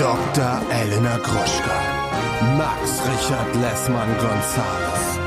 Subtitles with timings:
[0.00, 0.62] Dr.
[0.72, 2.56] Elena Gruschka.
[2.56, 5.18] Max Richard Lessmann Gonzales.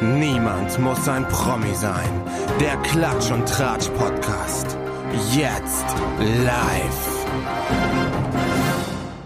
[0.00, 2.08] Niemand muss ein Promi sein.
[2.60, 4.78] Der Klatsch und Tratsch Podcast.
[5.34, 5.86] Jetzt
[6.20, 7.26] live.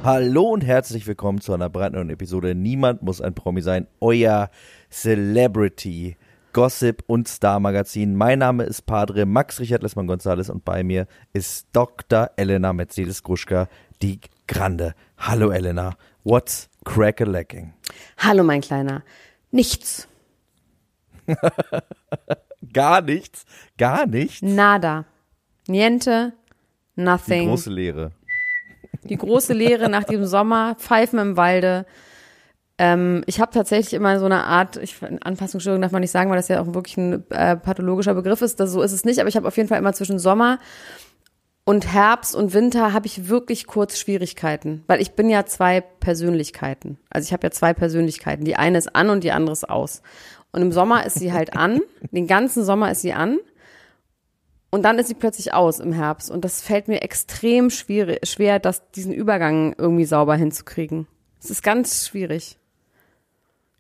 [0.03, 3.87] Hallo und herzlich willkommen zu einer brandneuen Episode Niemand muss ein Promi sein.
[4.01, 4.49] Euer
[4.89, 6.17] Celebrity
[6.55, 8.17] Gossip und Star Magazin.
[8.17, 12.31] Mein Name ist Padre Max Richard Lessmann Gonzales und bei mir ist Dr.
[12.37, 13.69] Elena Mercedes Gruschka,
[14.01, 14.97] die Grande.
[15.17, 17.73] Hallo Elena, what's crack-a-lacking?
[18.19, 19.05] Hallo mein Kleiner.
[19.53, 20.09] Nichts.
[22.73, 23.45] gar nichts,
[23.79, 24.43] gar nichts.
[24.43, 25.05] Nada.
[25.69, 26.33] Niente.
[26.97, 27.43] Nothing.
[27.43, 28.11] Die große Lehre.
[29.05, 30.75] Die große Lehre nach diesem Sommer.
[30.75, 31.87] Pfeifen im Walde.
[32.77, 36.39] Ähm, ich habe tatsächlich immer so eine Art, ich, Anpassungsstörung darf man nicht sagen, weil
[36.39, 38.59] das ja auch wirklich ein äh, pathologischer Begriff ist.
[38.59, 40.59] Das, so ist es nicht, aber ich habe auf jeden Fall immer zwischen Sommer
[41.65, 46.99] und Herbst und Winter habe ich wirklich kurz Schwierigkeiten, weil ich bin ja zwei Persönlichkeiten.
[47.11, 48.45] Also ich habe ja zwei Persönlichkeiten.
[48.45, 50.03] Die eine ist an und die andere ist aus.
[50.53, 53.39] Und im Sommer ist sie halt an, den ganzen Sommer ist sie an
[54.71, 56.31] und dann ist sie plötzlich aus im Herbst.
[56.31, 61.07] Und das fällt mir extrem schwierig, schwer, das, diesen Übergang irgendwie sauber hinzukriegen.
[61.43, 62.59] Es ist ganz schwierig.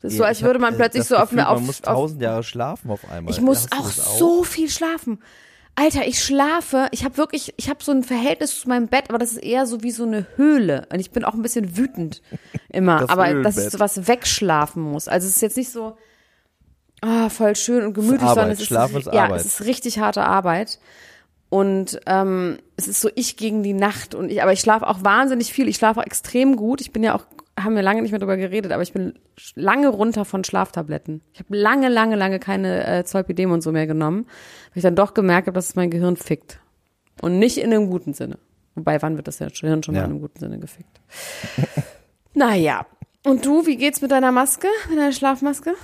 [0.01, 1.59] Das ist so, als würde man plötzlich so auf mir auf.
[1.59, 3.33] Man muss tausend Jahre schlafen auf einmal.
[3.33, 5.19] Ich muss auch das so viel schlafen.
[5.77, 9.19] Alter, ich schlafe, ich habe wirklich, ich habe so ein Verhältnis zu meinem Bett, aber
[9.19, 10.87] das ist eher so wie so eine Höhle.
[10.93, 12.21] Und ich bin auch ein bisschen wütend
[12.69, 13.65] immer, Das aber dass Höhlenbett.
[13.67, 15.09] ich sowas wegschlafen muss.
[15.09, 15.97] Also es ist jetzt nicht so,
[17.01, 18.35] ah, voll schön und gemütlich, Arbeit.
[18.35, 20.79] sondern es ist, ist ja, es ist richtig harte Arbeit.
[21.49, 25.03] Und ähm, es ist so ich gegen die Nacht und ich, aber ich schlafe auch
[25.03, 25.67] wahnsinnig viel.
[25.67, 26.81] Ich schlafe auch extrem gut.
[26.81, 27.25] Ich bin ja auch,
[27.65, 29.15] haben wir lange nicht mehr drüber geredet, aber ich bin
[29.55, 31.23] lange runter von Schlaftabletten.
[31.33, 34.97] Ich habe lange, lange, lange keine äh, Zolpidem und so mehr genommen, weil ich dann
[34.97, 36.61] doch gemerkt habe, dass es mein Gehirn fickt.
[37.23, 38.39] Und nicht in einem guten Sinne.
[38.75, 40.01] Wobei, wann wird das Gehirn schon Ja.
[40.03, 41.01] mal in einem guten Sinne gefickt?
[42.35, 42.87] naja.
[43.27, 45.75] Und du, wie geht's mit deiner Maske, mit deiner Schlafmaske?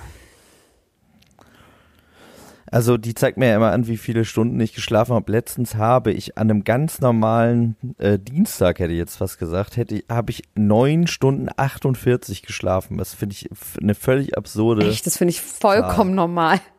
[2.71, 5.31] Also die zeigt mir ja immer an, wie viele Stunden ich geschlafen habe.
[5.31, 9.95] Letztens habe ich an einem ganz normalen äh, Dienstag, hätte ich jetzt fast gesagt, hätte
[9.95, 12.97] ich, habe ich neun Stunden 48 geschlafen.
[12.97, 13.49] Das finde ich
[13.81, 14.87] eine völlig absurde.
[14.89, 16.59] Echt, das finde ich vollkommen normal.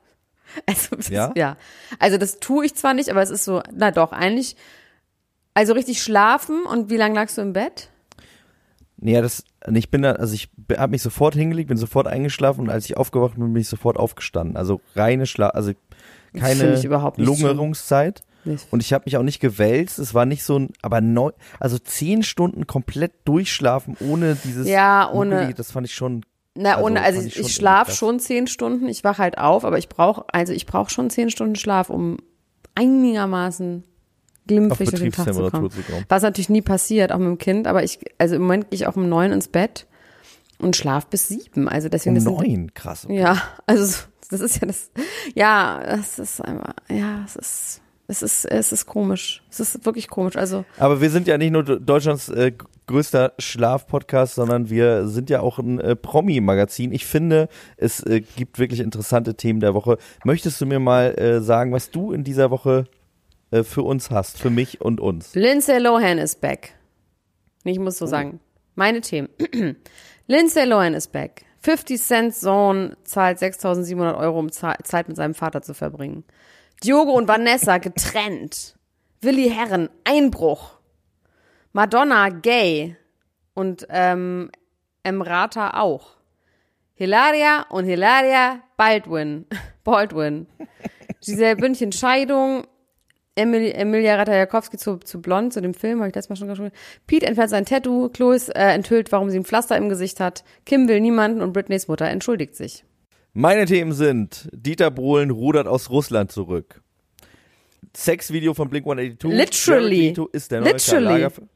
[0.65, 1.31] Also, das, Ja?
[1.37, 1.59] ja?
[1.99, 4.56] Also das tue ich zwar nicht, aber es ist so, na doch, eigentlich,
[5.53, 7.91] also richtig schlafen und wie lange lagst du im Bett?
[9.00, 12.62] Nee, ja, das, ich bin da, also ich habe mich sofort hingelegt, bin sofort eingeschlafen
[12.62, 14.56] und als ich aufgewacht bin, bin ich sofort aufgestanden.
[14.56, 15.72] Also reine Schlaf, also
[16.41, 16.59] keine
[17.26, 18.22] Lungerungszeit.
[18.44, 18.56] Nee.
[18.70, 19.98] Und ich habe mich auch nicht gewälzt.
[19.98, 24.66] Es war nicht so ein, aber neun, also zehn Stunden komplett durchschlafen ohne dieses.
[24.69, 26.25] Ja, ohne- Muckelige, Das fand ich schon.
[26.54, 29.78] Na, Also, ohne, also ich, ich schlafe schon zehn Stunden, ich wache halt auf, aber
[29.78, 32.16] ich brauche, also ich brauche schon zehn Stunden Schlaf, um
[32.75, 33.84] einigermaßen
[34.48, 35.70] glimpflich durch den Tag zu kommen.
[35.70, 36.04] zu kommen.
[36.09, 38.86] Was natürlich nie passiert, auch mit dem Kind, aber ich, also im Moment gehe ich
[38.88, 39.86] auch um neun ins Bett
[40.59, 41.69] und schlaf bis sieben.
[41.69, 43.04] Also deswegen Um das sind- neun, krass.
[43.04, 43.20] okay.
[43.20, 44.91] Ja, also das ist ja das,
[45.34, 49.42] ja, das ist einfach, ja, es ist, es ist, es ist komisch.
[49.50, 50.37] Es ist wirklich komisch.
[50.37, 52.53] Also Aber wir sind ja nicht nur Deutschlands äh,
[52.87, 56.91] größter Schlafpodcast, sondern wir sind ja auch ein äh, Promi-Magazin.
[56.92, 59.98] Ich finde, es äh, gibt wirklich interessante Themen der Woche.
[60.25, 62.87] Möchtest du mir mal äh, sagen, was du in dieser Woche
[63.50, 65.34] äh, für uns hast, für mich und uns?
[65.34, 66.75] Lindsay Lohan ist back.
[67.64, 68.41] Ich muss so sagen.
[68.75, 69.28] Meine Themen.
[70.26, 71.44] Lindsay Lohan ist back.
[71.60, 76.25] 50 Cent Sohn zahlt 6.700 Euro, um Zeit mit seinem Vater zu verbringen.
[76.84, 78.76] Diogo und Vanessa getrennt.
[79.20, 80.78] Willi Herren, Einbruch.
[81.72, 82.97] Madonna, gay.
[83.54, 84.50] Und ähm,
[85.03, 86.16] Emrata auch.
[86.94, 89.47] Hilaria und Hilaria Baldwin.
[89.84, 90.47] Baldwin.
[91.20, 92.66] Giselle Bündchen, Scheidung.
[93.38, 96.72] Emil, Emilia Ratajkowski zu, zu Blond, zu dem Film, habe ich letztes Mal schon gesprochen.
[97.06, 100.44] Pete entfernt sein Tattoo, Chloe äh, enthüllt, warum sie ein Pflaster im Gesicht hat.
[100.66, 102.84] Kim will niemanden und Britneys Mutter entschuldigt sich.
[103.32, 106.82] Meine Themen sind Dieter Bohlen rudert aus Russland zurück.
[107.97, 109.28] Sexvideo von Blink-182.
[109.28, 109.37] Literally.
[109.37, 111.05] Jared Leto ist der neue Karl Literally.
[111.06, 111.49] Lagerfeld.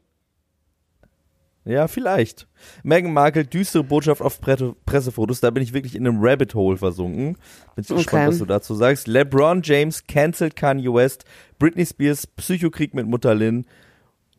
[1.65, 2.47] Ja, vielleicht.
[2.83, 5.39] Meghan Markle, düstere Botschaft auf Pre Pressefotos.
[5.39, 7.37] Da bin ich wirklich in einem Rabbit Hole versunken.
[7.75, 7.95] Bin Okay.
[7.95, 9.07] gespannt, was du dazu sagst.
[9.07, 11.23] LeBron James cancelt Kanye West.
[11.59, 13.65] Britney Spears, Psychokrieg mit Mutter Lynn.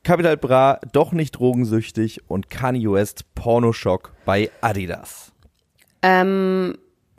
[0.03, 2.21] Capital Bra, doch nicht drogensüchtig.
[2.29, 5.33] Und Kanye West, Pornoschock bei Adidas.
[6.03, 6.77] Ähm,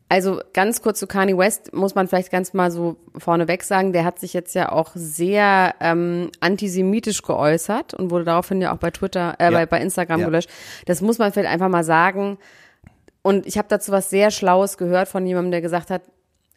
[0.08, 4.06] also ganz kurz zu Kanye West muss man vielleicht ganz mal so vorneweg sagen, der
[4.06, 8.92] hat sich jetzt ja auch sehr ähm, antisemitisch geäußert und wurde daraufhin ja auch bei
[8.92, 9.52] Twitter, äh, Ja.
[9.52, 10.26] bei, bei Instagram Ja.
[10.28, 10.50] gelöscht.
[10.86, 12.38] Das muss man vielleicht einfach mal sagen.
[13.24, 16.04] Und ich habe dazu was sehr Schlaues gehört von jemandem, der gesagt hat,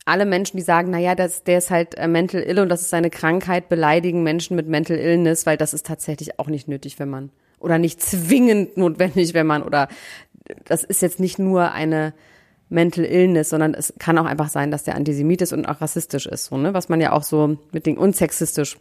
[0.05, 2.91] alle Menschen, die sagen, naja, das, der ist halt äh, mental ill und das ist
[2.91, 7.09] seine Krankheit, beleidigen Menschen mit mental illness, weil das ist tatsächlich auch nicht nötig, wenn
[7.11, 9.89] man oder nicht zwingend notwendig, wenn man oder
[10.65, 12.15] das ist jetzt nicht nur eine
[12.69, 16.27] Mental Illness, sondern es kann auch einfach sein, dass der Antisemit ist und auch rassistisch
[16.27, 16.75] ist, so, ne?
[16.75, 18.77] was man ja auch so mit den und sexistisch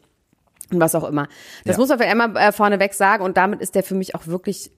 [0.71, 1.27] und was auch immer.
[1.63, 1.79] Das Ja.
[1.79, 4.71] muss man vielleicht einmal äh, vorneweg sagen und damit ist der für mich auch wirklich,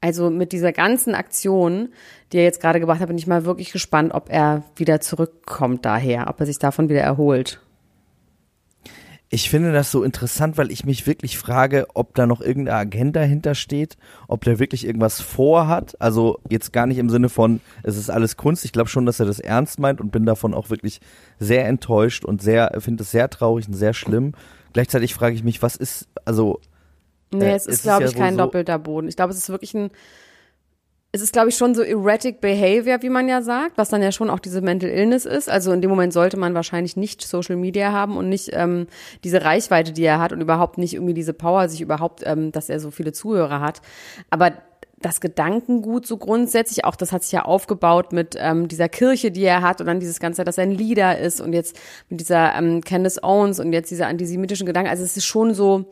[0.00, 1.90] also mit dieser ganzen Aktion,
[2.32, 5.84] die er jetzt gerade gebracht hat, bin ich mal wirklich gespannt, ob er wieder zurückkommt
[5.84, 7.60] daher, ob er sich davon wieder erholt.
[9.28, 13.22] Ich finde das so interessant, weil ich mich wirklich frage, ob da noch irgendeine Agenda
[13.22, 13.96] hintersteht,
[14.28, 15.96] ob der wirklich irgendwas vorhat.
[16.00, 18.64] Also jetzt gar nicht im Sinne von, es ist alles Kunst.
[18.64, 21.00] Ich glaube schon, dass er das ernst meint und bin davon auch wirklich
[21.40, 24.32] sehr enttäuscht und sehr, finde es sehr traurig und sehr schlimm.
[24.72, 26.60] Gleichzeitig frage ich mich, was ist, also
[27.32, 29.08] Nee, Äh, es es ist, glaube ich, kein so- doppelter Boden.
[29.08, 29.90] Ich glaube, es ist wirklich ein,
[31.16, 34.12] es ist, glaube ich, schon so erratic behavior, wie man ja sagt, was dann ja
[34.12, 35.48] schon auch diese Mental Illness ist.
[35.48, 38.86] Also in dem Moment sollte man wahrscheinlich nicht Social Media haben und nicht ähm,
[39.24, 42.68] diese Reichweite, die er hat und überhaupt nicht irgendwie diese Power, sich überhaupt, ähm, dass
[42.68, 43.80] er so viele Zuhörer hat.
[44.28, 44.52] Aber
[44.98, 49.44] das Gedankengut so grundsätzlich, auch das hat sich ja aufgebaut mit ähm, dieser Kirche, die
[49.44, 51.78] er hat und dann dieses Ganze, dass er ein Leader ist und jetzt
[52.10, 54.90] mit dieser ähm, Candace Owens und jetzt diese antisemitischen Gedanken.
[54.90, 55.86] Also es ist schon so,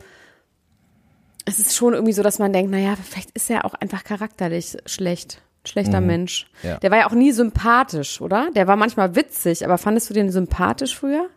[1.45, 4.77] es ist schon irgendwie so, dass man denkt, naja, vielleicht ist er auch einfach charakterlich
[4.85, 5.41] schlecht.
[5.67, 6.45] Schlechter Mensch.
[6.61, 6.77] Ja.
[6.77, 8.49] Der war ja auch nie sympathisch, oder?
[8.55, 11.27] Der war manchmal witzig, aber fandest du den sympathisch früher?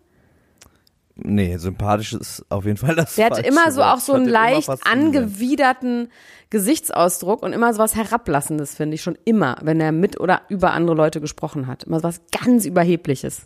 [1.18, 4.28] nee, sympathisch ist auf jeden Fall das Der hatte falsche immer so auch so einen
[4.28, 6.08] leicht angewiderten
[6.50, 10.72] Gesichtsausdruck und immer so was Herablassendes, finde ich schon immer, wenn er mit oder über
[10.72, 11.84] andere Leute gesprochen hat.
[11.84, 13.42] Immer so was ganz Überhebliches.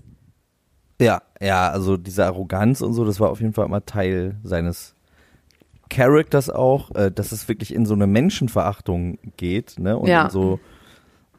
[1.01, 4.95] Ja, ja, also diese Arroganz und so, das war auf jeden Fall immer Teil seines
[5.93, 9.97] Charakters auch, äh, dass es wirklich in so eine Menschenverachtung geht, ne?
[9.97, 10.31] Und Ja.
[10.31, 10.59] so,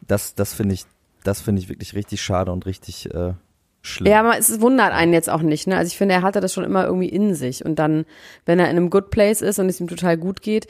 [0.07, 0.85] das, das finde ich,
[1.23, 3.33] das finde ich wirklich richtig schade und richtig äh,
[3.81, 4.11] schlimm.
[4.11, 5.77] Ja, aber es wundert einen jetzt auch nicht, ne?
[5.77, 7.65] Also ich finde, er hatte das schon immer irgendwie in sich.
[7.65, 8.05] Und dann,
[8.45, 10.67] wenn er in einem Good Place ist und es ihm total gut geht,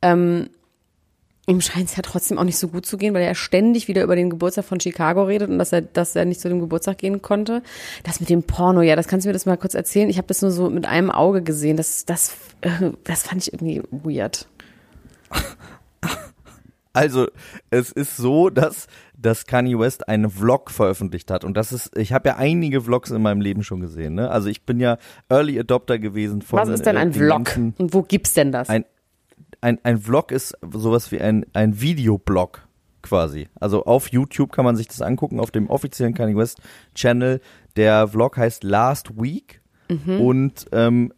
[0.00, 0.48] ähm,
[1.48, 4.02] ihm scheint es ja trotzdem auch nicht so gut zu gehen, weil er ständig wieder
[4.02, 6.98] über den Geburtstag von Chicago redet und dass er, dass er nicht zu dem Geburtstag
[6.98, 7.62] gehen konnte.
[8.02, 10.10] Das mit dem Porno, ja, das kannst du mir das mal kurz erzählen.
[10.10, 11.76] Ich habe das nur so mit einem Auge gesehen.
[11.76, 14.46] Das, das, äh, das fand ich irgendwie weird.
[16.92, 17.26] Also,
[17.68, 18.86] es ist so, dass,
[19.18, 21.44] dass Kanye West einen Vlog veröffentlicht hat.
[21.44, 24.30] Und das ist, ich habe ja einige Vlogs in meinem Leben schon gesehen, ne?
[24.30, 24.96] Also ich bin ja
[25.28, 27.44] Early Adopter gewesen von Was ist denn äh, ein den Vlog?
[27.44, 28.70] ganzen- Und wo gibt's denn das?
[28.70, 28.86] ein,
[29.60, 32.66] ein, ein Vlog ist sowas wie ein, ein Videoblog
[33.02, 33.48] quasi.
[33.60, 36.60] Also auf YouTube kann man sich das angucken, auf dem offiziellen Kanye West
[36.94, 37.40] Channel.
[37.76, 39.60] Der Vlog heißt Last Week
[40.18, 41.12] und ähm,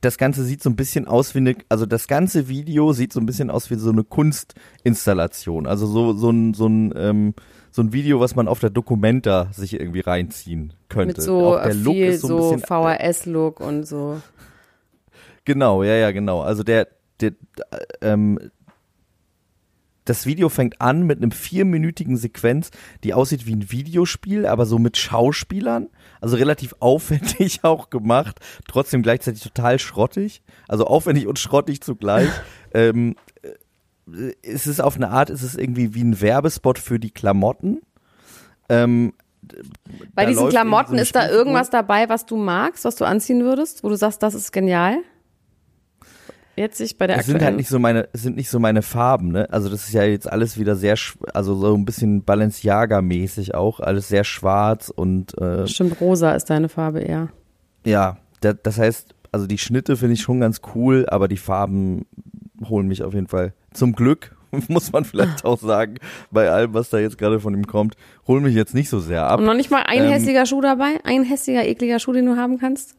[0.00, 3.20] das Ganze sieht so ein bisschen aus wie eine, also das ganze Video sieht so
[3.20, 5.66] ein bisschen aus wie so eine Kunstinstallation.
[5.66, 7.34] Also so, so ein, so ein, ähm,
[7.70, 11.16] so ein Video, was man auf der Documenta sich irgendwie reinziehen könnte.
[11.16, 14.20] mit so Auch der Look viel ist so so bisschen VHS-Look und so.
[15.44, 16.40] Genau, ja, ja, genau.
[16.42, 16.88] Also der,
[17.20, 17.32] der
[18.00, 18.38] ähm,
[20.08, 22.70] das Video fängt an mit einem vierminütigen Sequenz,
[23.04, 25.88] die aussieht wie ein Videospiel, aber so mit Schauspielern.
[26.20, 30.42] Also relativ aufwendig auch gemacht, trotzdem gleichzeitig total schrottig.
[30.66, 32.30] Also aufwendig und schrottig zugleich.
[32.74, 37.10] ähm, äh, es ist auf eine Art, es ist irgendwie wie ein Werbespot für die
[37.10, 37.82] Klamotten.
[38.70, 39.12] Ähm,
[40.14, 43.84] Bei diesen Klamotten so ist da irgendwas dabei, was du magst, was du anziehen würdest,
[43.84, 44.98] wo du sagst, das ist genial?
[46.58, 47.56] Jetzt sich bei der Es sind halt aktuellen.
[47.56, 49.48] nicht so meine, sind nicht so meine Farben, ne?
[49.50, 50.96] Also das ist ja jetzt alles wieder sehr,
[51.32, 56.68] also so ein bisschen Balenciaga-mäßig auch, alles sehr schwarz und äh, Stimmt, rosa ist deine
[56.68, 57.28] Farbe eher.
[57.84, 62.06] ja, da, das heißt, also die Schnitte finde ich schon ganz cool, aber die Farben
[62.68, 64.36] holen mich auf jeden Fall zum Glück,
[64.68, 65.96] muss man vielleicht auch sagen,
[66.30, 67.94] bei allem, was da jetzt gerade von ihm kommt,
[68.26, 69.40] holen mich jetzt nicht so sehr ab.
[69.40, 71.00] Und noch nicht mal ein Ähm, hässlicher Schuh dabei?
[71.04, 72.94] Ein hässlicher, ekliger Schuh, den du haben kannst?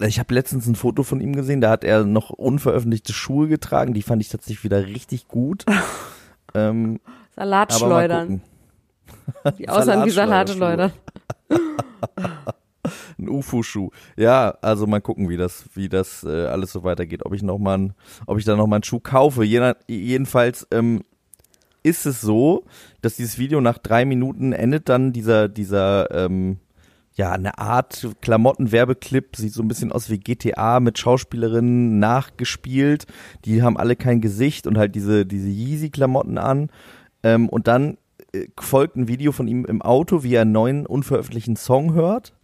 [0.00, 3.94] Ich habe letztens ein Foto von ihm gesehen, da hat er noch unveröffentlichte Schuhe getragen,
[3.94, 5.64] die fand ich tatsächlich wieder richtig gut.
[6.54, 7.00] ähm,
[7.36, 8.42] Salatschleudern.
[9.58, 10.10] Die aussahen wie.
[10.10, 10.92] Salatschleudern.
[13.18, 13.90] Ein UFO-Schuh.
[14.16, 17.24] Ja, also mal gucken, wie das, wie das äh, alles so weitergeht.
[17.24, 17.94] Ob ich noch mal, ein,
[18.26, 19.44] ob ich da noch mal einen Schuh kaufe.
[19.44, 21.04] Jener, jedenfalls ähm,
[21.82, 22.64] ist es so,
[23.02, 26.58] dass dieses Video nach drei Minuten endet dann dieser, dieser, ähm,
[27.14, 33.06] ja, eine Art Klamottenwerbeclip, sieht so ein bisschen aus wie GTA mit Schauspielerinnen nachgespielt.
[33.44, 36.70] Die haben alle kein Gesicht und halt diese, diese Yeezy-Klamotten an.
[37.22, 37.98] Ähm, und dann
[38.32, 42.34] äh, folgt ein Video von ihm im Auto, wie er einen neuen unveröffentlichten Song hört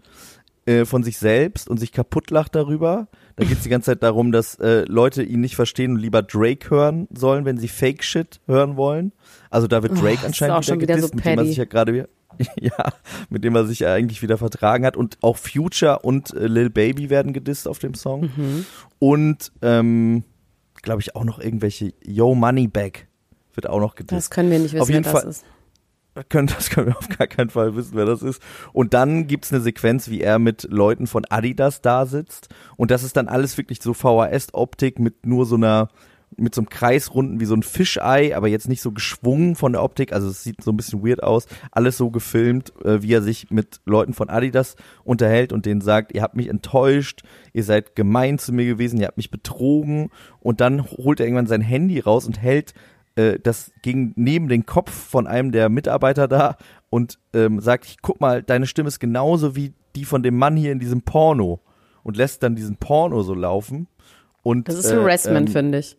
[0.66, 3.08] äh, von sich selbst und sich kaputt lacht darüber.
[3.36, 6.22] Da geht es die ganze Zeit darum, dass äh, Leute ihn nicht verstehen und lieber
[6.22, 9.12] Drake hören sollen, wenn sie Fake Shit hören wollen.
[9.50, 11.48] Also da wird Oh, Drake ist anscheinend wieder wieder so gedisst, mit dem petty.
[11.48, 12.08] sich ja gerade
[12.60, 12.92] ja,
[13.28, 16.70] mit dem er sich ja eigentlich wieder vertragen hat und auch Future und äh, Lil
[16.70, 18.30] Baby werden gedisst auf dem Song.
[18.36, 18.66] Mhm.
[18.98, 20.24] Und ähm,
[20.82, 23.08] glaube ich, auch noch irgendwelche Yo Money Back
[23.54, 24.12] wird auch noch gedisst.
[24.16, 25.44] Das können wir nicht wissen, Auf jeden wer das Fall- ist.
[26.28, 28.42] können, das können wir auf gar keinen Fall wissen, wer das ist.
[28.72, 32.48] Und dann gibt's eine Sequenz, wie er mit Leuten von Adidas da sitzt.
[32.76, 35.88] Und das ist dann alles wirklich so VHS-Optik mit nur so einer,
[36.36, 39.82] mit so einem Kreisrunden wie so ein Fischei, aber jetzt nicht so geschwungen von der
[39.82, 40.12] Optik.
[40.12, 41.46] Also es sieht so ein bisschen weird aus.
[41.70, 46.12] Alles so gefilmt, äh, wie er sich mit Leuten von Adidas unterhält und denen sagt,
[46.12, 47.22] ihr habt mich enttäuscht,
[47.52, 50.10] ihr seid gemein zu mir gewesen, ihr habt mich betrogen.
[50.40, 52.74] Und dann holt er irgendwann sein Handy raus und hält
[53.16, 56.56] äh, das ging neben den Kopf von einem der Mitarbeiter da
[56.90, 60.56] und ähm, sagt, ich guck mal, deine Stimme ist genauso wie die von dem Mann
[60.56, 61.60] hier in diesem Porno
[62.02, 63.88] und lässt dann diesen Porno so laufen
[64.42, 65.96] und Das ist äh, Harassment, ähm, finde ich.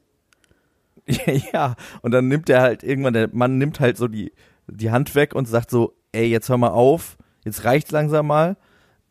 [1.53, 4.31] ja, und dann nimmt er halt irgendwann, der Mann nimmt halt so die,
[4.67, 8.57] die Hand weg und sagt so, ey, jetzt hör mal auf, jetzt reicht's langsam mal.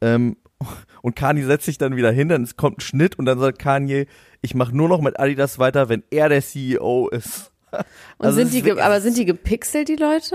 [0.01, 0.37] Ähm,
[1.03, 3.59] und Kanye setzt sich dann wieder hin, dann es kommt ein Schnitt und dann sagt
[3.59, 4.07] Kanye,
[4.43, 7.53] ich mache nur noch mit Adidas weiter, wenn er der CEO ist.
[8.19, 10.35] Und Also sind die, ist aber sind die gepixelt, die Leute?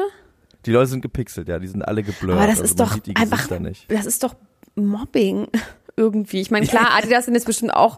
[0.66, 2.38] Die Leute sind gepixelt, ja, die sind alle geblurrt.
[2.38, 3.50] Aber das also ist doch einfach,
[3.90, 4.36] das ist doch
[4.76, 5.48] Mobbing
[5.98, 6.42] irgendwie.
[6.42, 7.98] Ich meine, klar, Adidas sind jetzt bestimmt auch,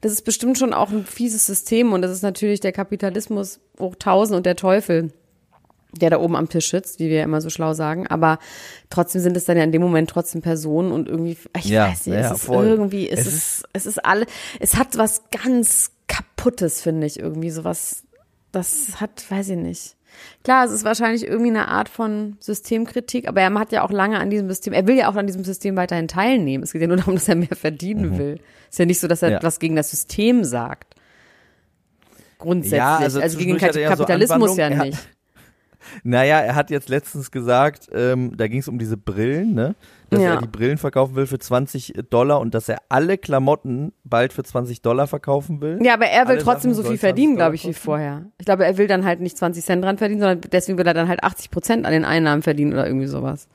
[0.00, 3.94] das ist bestimmt schon auch ein fieses System und das ist natürlich der Kapitalismus hoch
[3.98, 5.12] tausend und der Teufel,
[5.92, 8.06] der da oben am Tisch sitzt, wie wir ja immer so schlau sagen.
[8.06, 8.38] Aber
[8.90, 12.06] trotzdem sind es dann ja in dem Moment trotzdem Personen und irgendwie, ich Ja, weiß
[12.06, 12.66] nicht, ja, es ist voll.
[12.66, 14.26] irgendwie, es, Es ist, es ist alle,
[14.60, 18.02] es hat was ganz kaputtes, finde ich, irgendwie sowas,
[18.52, 19.95] das hat, weiß ich nicht.
[20.44, 24.18] Klar, es ist wahrscheinlich irgendwie eine Art von Systemkritik, aber er hat ja auch lange
[24.18, 26.62] an diesem System, er will ja auch an diesem System weiterhin teilnehmen.
[26.64, 28.40] Es geht ja nur darum, dass er mehr verdienen will.
[28.70, 29.34] Ist ja nicht so, dass er Mhm.
[29.34, 29.42] Ja.
[29.42, 30.94] was gegen das System sagt.
[32.38, 32.78] Grundsätzlich.
[32.78, 34.98] Ja, also, also gegen ja so Kapitalismus ja nicht.
[36.02, 39.76] Naja, er hat jetzt letztens gesagt, ähm, da ging es um diese Brillen, ne?
[40.10, 40.34] Dass Ja.
[40.34, 44.44] er die Brillen verkaufen will für 20 Dollar und dass er alle Klamotten bald für
[44.44, 45.78] 20 Dollar verkaufen will.
[45.82, 47.74] Ja, aber er will Alle trotzdem Sachen so viel sollen 20 verdienen, glaube ich, wie
[47.74, 48.26] vorher.
[48.38, 50.94] Ich glaube, er will dann halt nicht 20 Cent dran verdienen, sondern deswegen will er
[50.94, 53.48] dann halt 80 Prozent an den Einnahmen verdienen oder irgendwie sowas.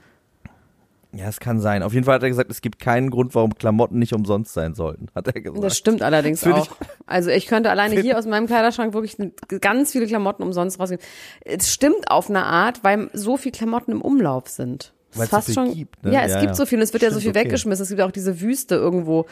[1.14, 1.84] Ja, es kann sein.
[1.84, 4.76] Auf jeden Fall hat er gesagt, es gibt keinen Grund, warum Klamotten nicht umsonst sein
[4.76, 5.62] sollten, hat er gesagt.
[5.64, 6.70] Das stimmt allerdings Find auch.
[7.06, 9.18] Also ich könnte alleine hier aus meinem Kleiderschrank wirklich
[9.60, 11.04] ganz viele Klamotten umsonst rausgeben.
[11.44, 14.94] Es stimmt auf eine Art, weil so viel Klamotten im Umlauf sind.
[15.14, 16.14] Weil es so fast viel schon, gibt, ne?
[16.14, 16.56] Ja, es Ja, gibt ja.
[16.56, 17.50] so viel und es wird ja so Stimmt, viel okay.
[17.50, 17.84] weggeschmissen.
[17.84, 19.26] Es gibt auch diese Wüste irgendwo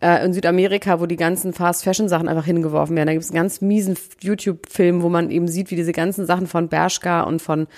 [0.00, 3.06] äh, in Südamerika, wo die ganzen Fast-Fashion-Sachen einfach hingeworfen werden.
[3.06, 6.46] Da gibt es einen ganz miesen YouTube-Film, wo man eben sieht, wie diese ganzen Sachen
[6.48, 7.68] von Bershka und von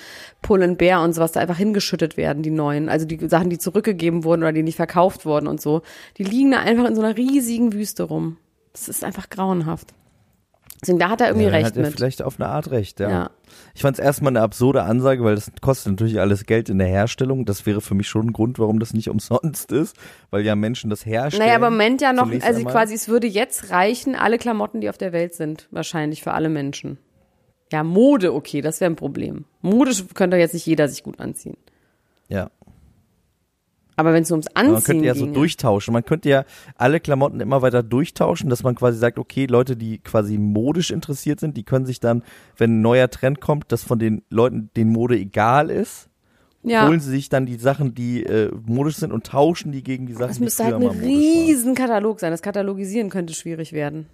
[0.40, 2.88] Pull Bear und sowas da einfach hingeschüttet werden, die neuen.
[2.88, 5.82] Also die Sachen, die zurückgegeben wurden oder die nicht verkauft wurden und so.
[6.16, 8.38] Die liegen da einfach in so einer riesigen Wüste rum.
[8.72, 9.92] Das ist einfach grauenhaft.
[10.84, 11.94] Deswegen, da hat er irgendwie ja, recht hat er mit.
[11.94, 13.08] vielleicht auf eine Art recht, ja.
[13.10, 13.30] Ja.
[13.74, 16.86] Ich fand es erstmal eine absurde Ansage, weil das kostet natürlich alles Geld in der
[16.86, 17.44] Herstellung.
[17.44, 19.96] Das wäre für mich schon ein Grund, warum das nicht umsonst ist,
[20.30, 21.46] weil ja Menschen das herstellen.
[21.46, 22.72] Naja, aber im Moment ja noch, also einmal.
[22.72, 26.48] quasi, es würde jetzt reichen, alle Klamotten, die auf der Welt sind, wahrscheinlich für alle
[26.48, 26.98] Menschen.
[27.72, 29.46] Ja, Mode, okay, das wäre ein Problem.
[29.62, 31.56] Mode könnte jetzt nicht jeder sich gut anziehen.
[32.28, 32.50] Ja.
[33.96, 35.92] Aber wenn es ums Aber Man Anziehen könnte ja so ginge, durchtauschen.
[35.92, 36.44] Man könnte ja
[36.76, 41.40] alle Klamotten immer weiter durchtauschen, dass man quasi sagt, okay, Leute, die quasi modisch interessiert
[41.40, 42.22] sind, die können sich dann,
[42.56, 46.08] wenn ein neuer Trend kommt, dass von den Leuten, denen Mode egal ist,
[46.64, 50.06] ja, holen sie sich dann die Sachen, die äh, modisch sind und tauschen die gegen
[50.06, 51.10] die Sachen, es die müsste früher halt ein mal modisch waren.
[51.10, 52.30] riesen Katalog sein.
[52.30, 54.06] Das Katalogisieren könnte schwierig werden.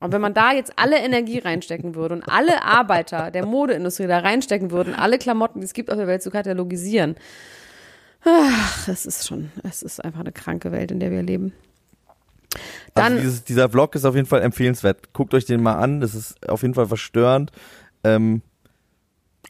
[0.00, 4.18] Und wenn man da jetzt alle Energie reinstecken würde und alle Arbeiter der Modeindustrie da
[4.18, 7.14] reinstecken würden, alle Klamotten, die es gibt auf der Welt zu katalogisieren,
[8.24, 11.52] ach, es ist schon, es ist einfach eine kranke Welt, in der wir leben.
[12.94, 15.12] Dann, also dieses, dieser Vlog ist auf jeden Fall empfehlenswert.
[15.14, 17.50] Guckt euch den mal an, das ist auf jeden Fall verstörend.
[18.04, 18.42] Ähm,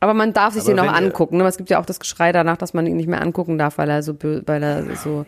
[0.00, 1.36] aber man darf sich den ihr- angucken.
[1.38, 1.44] Ne?
[1.46, 3.90] Es gibt ja auch das Geschrei danach, dass man ihn nicht mehr angucken darf, weil
[3.90, 5.26] er so, weil er so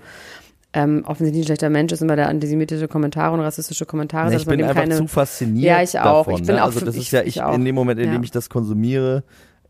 [0.72, 4.30] ähm, offensichtlich ein schlechter Mensch ist und weil er antisemitische Kommentare und rassistische Kommentare ne,
[4.32, 6.26] sagt, ich bin einfach keine zu fasziniert Ja, ich auch.
[6.26, 6.34] davon.
[6.40, 6.62] Ich bin ne?
[6.62, 8.12] auch also das ist ja, ich ich, in dem Moment, in Ja.
[8.12, 9.22] dem ich das konsumiere,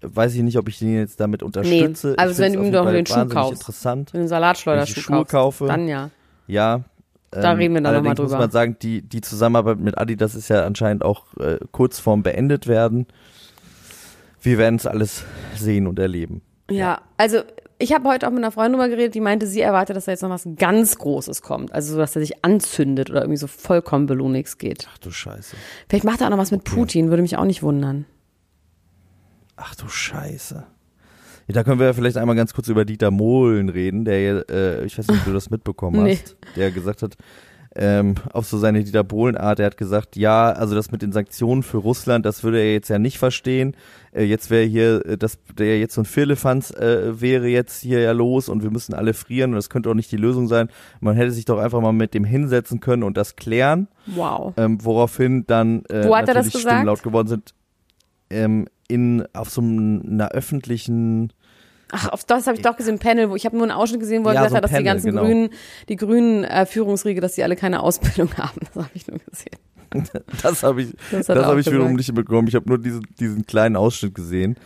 [0.07, 2.15] weiß ich nicht, ob ich den jetzt damit Nee, unterstütze.
[2.19, 3.53] also ich wenn du ihm doch den Schuh kaufst.
[3.63, 4.15] interessant.
[4.15, 5.31] Einen Salatschleuderschuh Schuhe kaufst,
[5.61, 5.67] kaufe.
[5.67, 6.11] dann ja.
[6.47, 6.85] Ja.
[7.31, 8.31] Da ähm, reden wir dann noch mal allerdings drüber.
[8.31, 12.23] muss man sagen, die, die Zusammenarbeit mit Adidas ist ja anscheinend auch äh, kurz vorm
[12.23, 13.07] beendet werden.
[14.41, 15.25] Wir werden es alles
[15.57, 16.43] sehen und erleben.
[16.71, 17.39] Ja, also
[17.79, 20.13] ich habe heute auch mit einer Freundin drüber geredet, die meinte, sie erwartet, dass da
[20.13, 21.73] jetzt noch was ganz Großes kommt.
[21.73, 24.87] Also so, dass er sich anzündet oder irgendwie so vollkommen Belunix geht.
[24.93, 25.57] Ach du Scheiße.
[25.89, 28.05] Vielleicht macht er auch noch was mit Putin, würde mich auch nicht wundern.
[29.57, 30.65] Ach du Scheiße.
[31.47, 34.85] Ja, da können wir ja vielleicht einmal ganz kurz über Dieter Mohlen reden, der, äh,
[34.85, 36.17] ich weiß nicht, ob du das mitbekommen Nee.
[36.17, 37.17] hast, der gesagt hat,
[37.77, 39.59] ähm, auf so seine Dieter Bohlen-Art.
[39.59, 42.89] Er hat gesagt, ja, also das mit den Sanktionen für Russland, das würde er jetzt
[42.89, 43.77] ja nicht verstehen.
[44.13, 48.01] Äh, jetzt wäre hier, äh, das, der jetzt so ein Firlefanz äh, wäre jetzt hier
[48.01, 50.69] ja los und wir müssen alle frieren und das könnte auch nicht die Lösung sein.
[51.01, 53.89] Man hätte sich doch einfach mal mit dem hinsetzen können und das klären.
[54.07, 54.55] Wow.
[54.57, 56.63] Ähm, woraufhin dann äh, Wo hat er das gesagt?
[56.63, 57.55] Stimmen laut geworden sind.
[58.31, 61.33] Ähm, in auf so einer öffentlichen
[61.91, 64.25] Ach, auf das habe ich doch gesehen, Panel, wo ich habe nur einen Ausschnitt gesehen,
[64.25, 65.23] wo er Ja, gesagt so hat, dass die Panel, ganzen genau.
[65.23, 65.51] Grünen,
[65.89, 68.61] die grünen äh, Führungsriege, dass die alle keine Ausbildung haben.
[68.61, 69.59] Das habe ich nur gesehen.
[70.43, 72.49] Das habe ich, Das das, habe ich wiederum nicht bekommen.
[72.49, 74.57] Ich habe nur diesen, diesen kleinen Ausschnitt gesehen.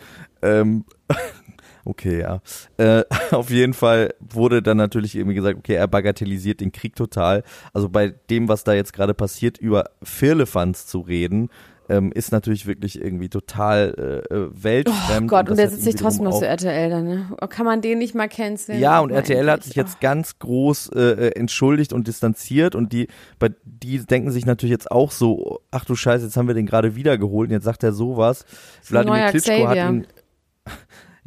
[0.41, 0.87] Ähm,
[1.85, 2.41] okay, ja.
[2.79, 7.43] Äh, auf jeden Fall wurde dann natürlich irgendwie gesagt, okay, er bagatellisiert den Krieg total.
[7.75, 11.50] Also bei dem, was da jetzt gerade passiert, über Firlefanz zu reden,
[11.88, 15.25] ähm, ist natürlich wirklich irgendwie total äh, äh, weltfremd.
[15.33, 17.30] Oh Gott, und das der hat sitzt sich trotzdem noch auch- RTL dann, ne?
[17.40, 18.78] Oh, Kann man den nicht mal canceln?
[18.78, 23.09] Ja, und RTL hat sich jetzt ganz groß äh, äh, entschuldigt und distanziert und die,
[23.38, 26.66] bei, die denken sich natürlich jetzt auch so, ach du Scheiße, jetzt haben wir den
[26.66, 28.45] gerade wiedergeholt und jetzt sagt er sowas.
[28.90, 29.88] neuer Klitschko hat Xavier.
[29.88, 30.07] ihn,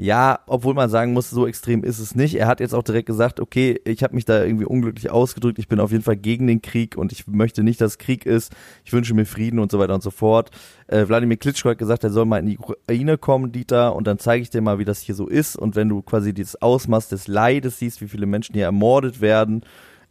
[0.02, 2.34] ja, obwohl man sagen muss, so extrem ist es nicht.
[2.34, 5.68] Er hat jetzt auch direkt gesagt, okay, ich habe mich da irgendwie unglücklich ausgedrückt, ich
[5.68, 8.52] bin auf jeden Fall gegen den Krieg und ich möchte nicht, dass Krieg ist.
[8.84, 10.50] Ich wünsche mir Frieden und so weiter und so fort.
[10.88, 14.18] Äh, Wladimir Klitschko hat gesagt, er soll mal in die Ukraine kommen, Dieter, und dann
[14.18, 15.56] zeige ich dir mal, wie das hier so ist.
[15.56, 19.62] Und wenn du quasi dieses Ausmaß des Leides siehst, wie viele Menschen hier ermordet werden,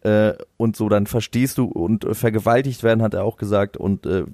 [0.02, 4.24] äh, und so, dann verstehst du und vergewaltigt werden, hat er auch gesagt, und äh,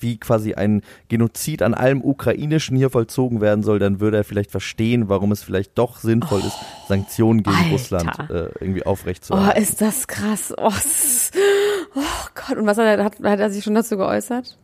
[0.00, 4.50] wie quasi ein Genozid an allem Ukrainischen hier vollzogen werden soll, dann würde er vielleicht
[4.50, 6.56] verstehen, warum es vielleicht doch sinnvoll ist,
[6.88, 7.70] Sanktionen gegen Alter.
[7.70, 9.62] Russland äh, irgendwie Oh, aufrechtzuerhalten.
[9.62, 10.52] ist das krass.
[10.56, 10.70] Oh,
[11.94, 12.00] oh
[12.34, 14.58] Gott, und was hat er, hat, hat er sich schon dazu geäußert?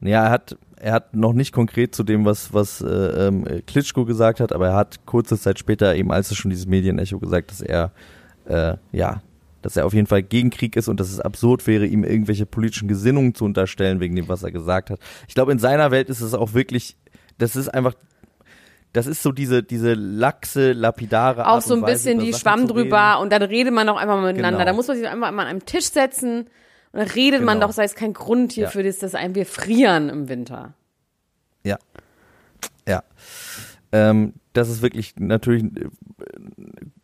[0.00, 2.86] Ja, er hat, er hat noch nicht konkret zu dem, was, was äh,
[3.28, 6.66] ähm, Klitschko gesagt hat, aber er hat kurze Zeit später, eben als es schon dieses
[6.66, 7.92] Medienecho gesagt, dass er,
[8.46, 9.22] äh, ja,
[9.64, 12.44] dass er auf jeden Fall gegen Krieg ist und dass es absurd wäre, ihm irgendwelche
[12.44, 14.98] politischen Gesinnungen zu unterstellen, wegen dem, was er gesagt hat.
[15.26, 16.98] Ich glaube, in seiner Welt ist es auch wirklich,
[17.38, 17.94] das ist einfach,
[18.92, 22.40] das ist so diese, diese laxe, lapidare Art Auch so ein Weise, bisschen die Sachen
[22.42, 24.58] Schwamm drüber und dann redet man doch einfach mal miteinander.
[24.58, 24.70] Genau.
[24.70, 26.40] Da muss man sich einfach mal an einem Tisch setzen
[26.92, 27.68] und dann redet man Genau.
[27.68, 28.70] doch, sei es kein Grund hier Ja.
[28.70, 30.74] für das, dass ein wir frieren im Winter.
[31.64, 31.78] Ja.
[32.86, 33.02] Ja.
[33.94, 35.88] Ähm, das ist wirklich natürlich äh,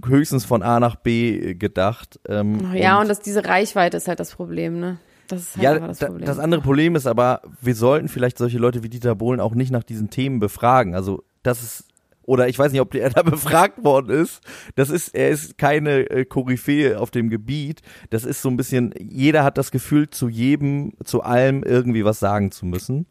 [0.05, 2.19] höchstens von A nach B gedacht.
[2.29, 4.99] Ähm, Ja, und, das, diese Reichweite ist halt das Problem, ne?
[5.29, 6.27] Das ist halt ja, das da, Problem.
[6.27, 9.71] das andere Problem ist aber, wir sollten vielleicht solche Leute wie Dieter Bohlen auch nicht
[9.71, 10.97] nach diesen Themen befragen.
[10.97, 11.85] Also das ist
[12.23, 14.41] oder ich weiß nicht, ob er da befragt worden ist.
[14.75, 17.83] Das ist, er ist keine äh, Koryphäe auf dem Gebiet.
[18.11, 22.19] Das ist so ein bisschen, jeder hat das Gefühl, zu jedem, zu allem irgendwie was
[22.19, 23.07] sagen zu müssen.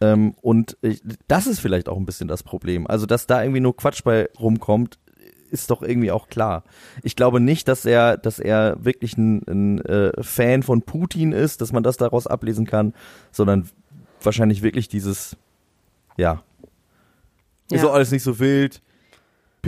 [0.00, 2.86] Ähm, und ich, das ist vielleicht auch ein bisschen das Problem.
[2.86, 4.98] Also, dass da irgendwie nur Quatsch bei rumkommt,
[5.50, 6.62] ist doch irgendwie auch klar.
[7.02, 11.60] Ich glaube nicht, dass er, dass er wirklich ein, ein äh, Fan von Putin ist,
[11.60, 12.92] dass man das daraus ablesen kann,
[13.32, 13.68] sondern
[14.22, 15.36] wahrscheinlich wirklich dieses,
[16.18, 16.42] ja,
[17.70, 17.82] ist Ja.
[17.88, 18.82] doch alles nicht so wild,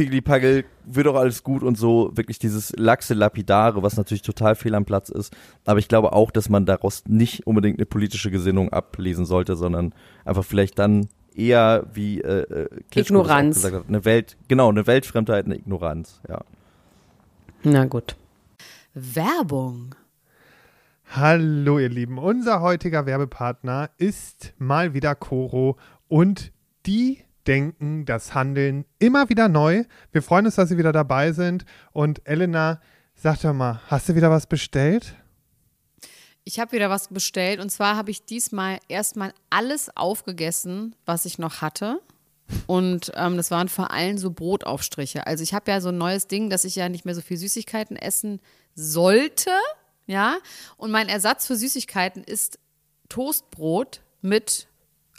[0.01, 4.75] Piggly-Paggel, wird doch alles gut und so, wirklich dieses laxe Lapidare, was natürlich total fehl
[4.75, 5.37] am Platz ist.
[5.67, 9.93] Aber ich glaube auch, dass man daraus nicht unbedingt eine politische Gesinnung ablesen sollte, sondern
[10.25, 13.57] einfach vielleicht dann eher wie äh, äh, Klitschko Ignoranz.
[13.57, 16.41] gesagt hat, eine Welt, genau, eine Weltfremdheit, eine Ignoranz, ja.
[17.63, 18.17] Na gut.
[18.95, 19.95] Werbung.
[21.11, 25.77] Hallo ihr Lieben, unser heutiger Werbepartner ist mal wieder Coro
[26.09, 26.53] und
[26.87, 29.85] die denken das Handeln immer wieder neu.
[30.13, 32.81] Wir freuen uns, dass Sie wieder dabei sind und Elena,
[33.15, 35.15] sag doch mal, hast du wieder was bestellt?
[36.45, 41.39] Ich habe wieder was bestellt und zwar habe ich diesmal erstmal alles aufgegessen, was ich
[41.39, 42.01] noch hatte.
[42.67, 45.27] Und ähm, das waren vor allem so Brotaufstriche.
[45.27, 47.37] Also ich habe ja so ein neues Ding, dass ich ja nicht mehr so viel
[47.37, 48.41] Süßigkeiten essen
[48.75, 49.51] sollte.
[50.07, 50.39] Ja.
[50.77, 52.59] Und mein Ersatz für Süßigkeiten ist
[53.09, 54.67] Toastbrot mit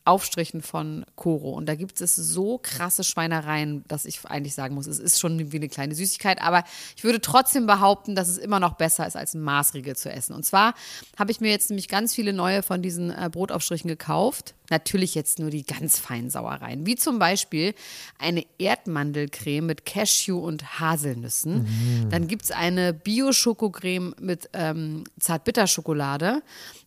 [0.03, 1.51] Aufstrichen von Koro.
[1.51, 5.51] Und da gibt es so krasse Schweinereien, dass ich eigentlich sagen muss, es ist schon
[5.51, 6.41] wie eine kleine Süßigkeit.
[6.41, 6.63] Aber
[6.95, 10.33] ich würde trotzdem behaupten, dass es immer noch besser ist, als ein Maßriegel zu essen.
[10.33, 10.73] Und zwar
[11.17, 14.55] habe ich mir jetzt nämlich ganz viele neue von diesen äh, Brotaufstrichen gekauft.
[14.71, 16.85] Natürlich jetzt nur die ganz feinen Sauereien.
[16.85, 17.75] Wie zum Beispiel
[18.17, 21.67] eine Erdmandelcreme mit Cashew und Haselnüssen.
[22.09, 26.41] Dann gibt es eine Bio-Schokocreme mit ähm, Zartbitterschokolade.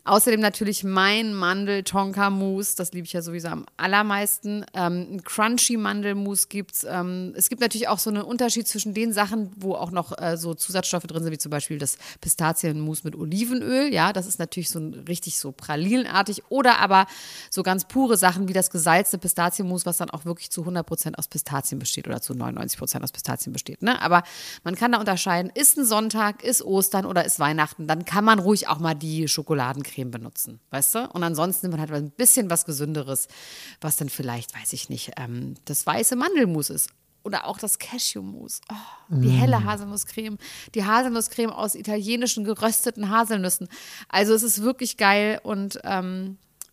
[0.06, 4.66] Außerdem natürlich mein Mandel-Tonka-Mousse, das liebe ich ja sowieso am allermeisten.
[4.74, 6.84] Ähm, ein Crunchy-Mandelmousse gibt's.
[6.86, 10.36] Ähm, es gibt natürlich auch so einen Unterschied zwischen den Sachen, wo auch noch äh,
[10.36, 13.94] so Zusatzstoffe drin sind, wie zum Beispiel das Pistazienmousse mit Olivenöl.
[13.94, 16.42] Ja, das ist natürlich so ein, richtig so pralinenartig.
[16.50, 17.06] Oder aber
[17.48, 21.26] so ganz pure Sachen wie das gesalzte Pistazienmus, was dann auch wirklich zu 100% aus
[21.26, 23.82] Pistazien besteht oder zu 99% aus Pistazien besteht.
[23.82, 24.00] Ne?
[24.00, 24.22] Aber
[24.62, 28.38] man kann da unterscheiden, ist ein Sonntag, ist Ostern oder ist Weihnachten, dann kann man
[28.38, 31.10] ruhig auch mal die Schokoladencreme benutzen, weißt du?
[31.10, 33.26] Und ansonsten nimmt man halt ein bisschen was Gesünderes,
[33.80, 36.90] was dann vielleicht, weiß ich nicht, ähm, das weiße Mandelmus ist
[37.24, 38.60] oder auch das Cashewmus.
[38.70, 38.76] Oh,
[39.16, 40.38] die helle Haselnusscreme.
[40.76, 43.66] Die Haselnusscreme aus italienischen gerösteten Haselnüssen.
[44.08, 46.38] Also es ist wirklich geil und ähm,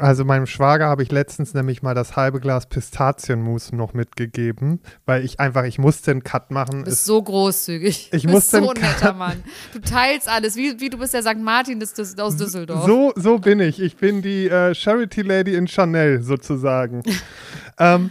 [0.00, 5.24] Also meinem Schwager habe ich letztens nämlich mal das halbe Glas Pistazienmus noch mitgegeben, weil
[5.24, 6.78] ich einfach, ich musste einen Cut machen.
[6.80, 8.10] Du bist Es- so großzügig.
[8.12, 9.42] Ich du bist so ein netter Mann.
[9.72, 11.38] Du teilst alles, wie, wie du bist der St.
[11.38, 12.86] Martin des, des, aus Düsseldorf.
[12.86, 13.80] So, so bin ich.
[13.80, 17.02] Ich bin die äh, Charity Lady in Chanel sozusagen.
[17.78, 18.10] ähm,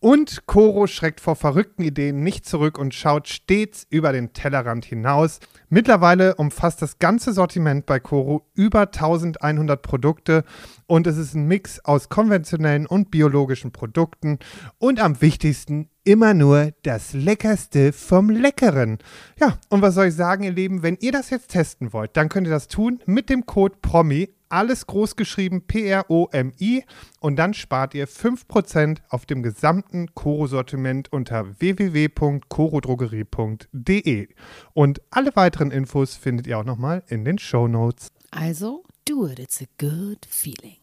[0.00, 5.40] Und Coro schreckt vor verrückten Ideen nicht zurück und schaut stets über den Tellerrand hinaus.
[5.68, 10.44] Mittlerweile umfasst das ganze Sortiment bei Coro über 1100 Produkte
[10.86, 14.38] und es ist ein Mix aus konventionellen und biologischen Produkten
[14.78, 18.98] und am wichtigsten immer nur das Leckerste vom Leckeren.
[19.38, 22.30] Ja, und was soll ich sagen, ihr Lieben, wenn ihr das jetzt testen wollt, dann
[22.30, 26.84] könnt ihr das tun mit dem Code PROMI, alles groß geschrieben P-R-O-M-I
[27.20, 34.28] und dann spart ihr 5% auf dem gesamten Koro-Sortiment unter www.korodrogerie.de.
[34.74, 38.08] Und alle weiteren Infos findet ihr auch nochmal in den Show Notes.
[38.30, 40.76] Also, do it, it's a good feeling.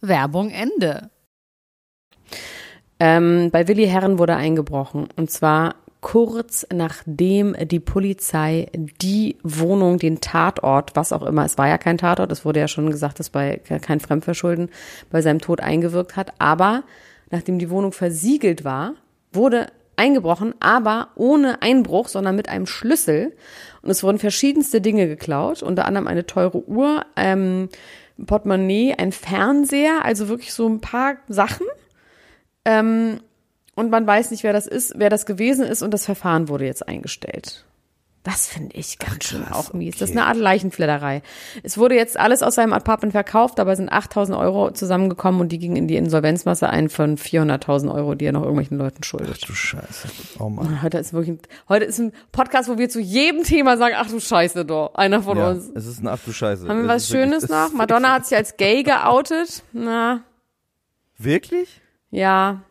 [0.00, 1.10] Werbung Ende.
[3.00, 5.08] Ähm, bei Willi Herren wurde eingebrochen.
[5.16, 11.66] Und zwar kurz nachdem die Polizei die Wohnung, den Tatort, was auch immer, es war
[11.66, 14.68] ja kein Tatort, es wurde ja schon gesagt, dass bei kein Fremdverschulden
[15.10, 16.84] bei seinem Tod eingewirkt hat, aber
[17.30, 18.96] nachdem die Wohnung versiegelt war,
[19.32, 23.34] wurde eingebrochen, aber ohne Einbruch, sondern mit einem Schlüssel.
[23.80, 27.70] Und es wurden verschiedenste Dinge geklaut, unter anderem eine teure Uhr, ähm,
[28.18, 31.66] ein Portemonnaie, ein Fernseher, also wirklich so ein paar Sachen.
[32.66, 33.20] Ähm,
[33.74, 36.64] und man weiß nicht, wer das ist, wer das gewesen ist und das Verfahren wurde
[36.66, 37.64] jetzt eingestellt.
[38.26, 39.98] Das finde ich ganz schön auch mies.
[39.98, 41.20] Das ist eine Art Leichenfledderei.
[41.62, 45.58] Es wurde jetzt alles aus seinem Apartment verkauft, dabei sind 8000 Euro zusammengekommen und die
[45.58, 49.46] gingen in die Insolvenzmasse ein von 400.000 Euro, die er noch irgendwelchen Leuten schuldet.
[49.46, 50.08] Du Scheiße.
[50.38, 50.80] Oh Mann.
[50.80, 54.08] Heute ist wirklich, ein, heute ist ein Podcast, wo wir zu jedem Thema sagen, ach
[54.08, 55.70] du Scheiße doch, einer von Ja, uns.
[55.74, 56.66] es ist ein Ach du Scheiße.
[56.66, 57.72] Haben wir Es was wirklich- Schönes es noch?
[57.74, 59.62] Madonna hat sich als gay geoutet.
[59.74, 60.22] Na,
[61.18, 61.82] Wirklich?
[62.10, 62.62] Ja.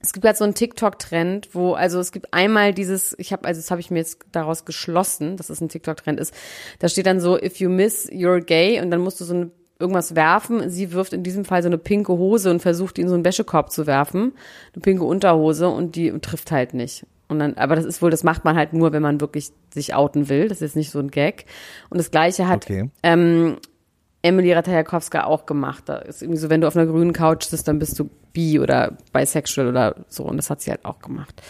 [0.00, 3.60] Es gibt halt so einen TikTok-Trend, wo, also es gibt einmal dieses, ich habe, also
[3.60, 6.32] das habe ich mir jetzt daraus geschlossen, dass es ein TikTok-Trend ist.
[6.78, 9.50] Da steht dann so, if you miss, you're gay, und dann musst du so eine,
[9.80, 10.70] irgendwas werfen.
[10.70, 13.72] Sie wirft in diesem Fall so eine pinke Hose und versucht, in so einen Wäschekorb
[13.72, 14.32] zu werfen.
[14.74, 17.04] Eine pinke Unterhose und die trifft halt nicht.
[17.28, 19.94] Und dann, aber das ist wohl, das macht man halt nur, wenn man wirklich sich
[19.94, 20.48] outen will.
[20.48, 21.44] Das ist jetzt nicht so ein Gag.
[21.90, 22.90] Und das Gleiche hat Okay.
[23.02, 23.56] ähm,
[24.22, 25.84] Emily Ratajkowska auch gemacht.
[25.86, 28.58] Da ist irgendwie so, wenn du auf einer grünen Couch sitzt, dann bist du bi
[28.60, 30.24] oder bisexual oder so.
[30.24, 31.42] Und das hat sie halt auch gemacht.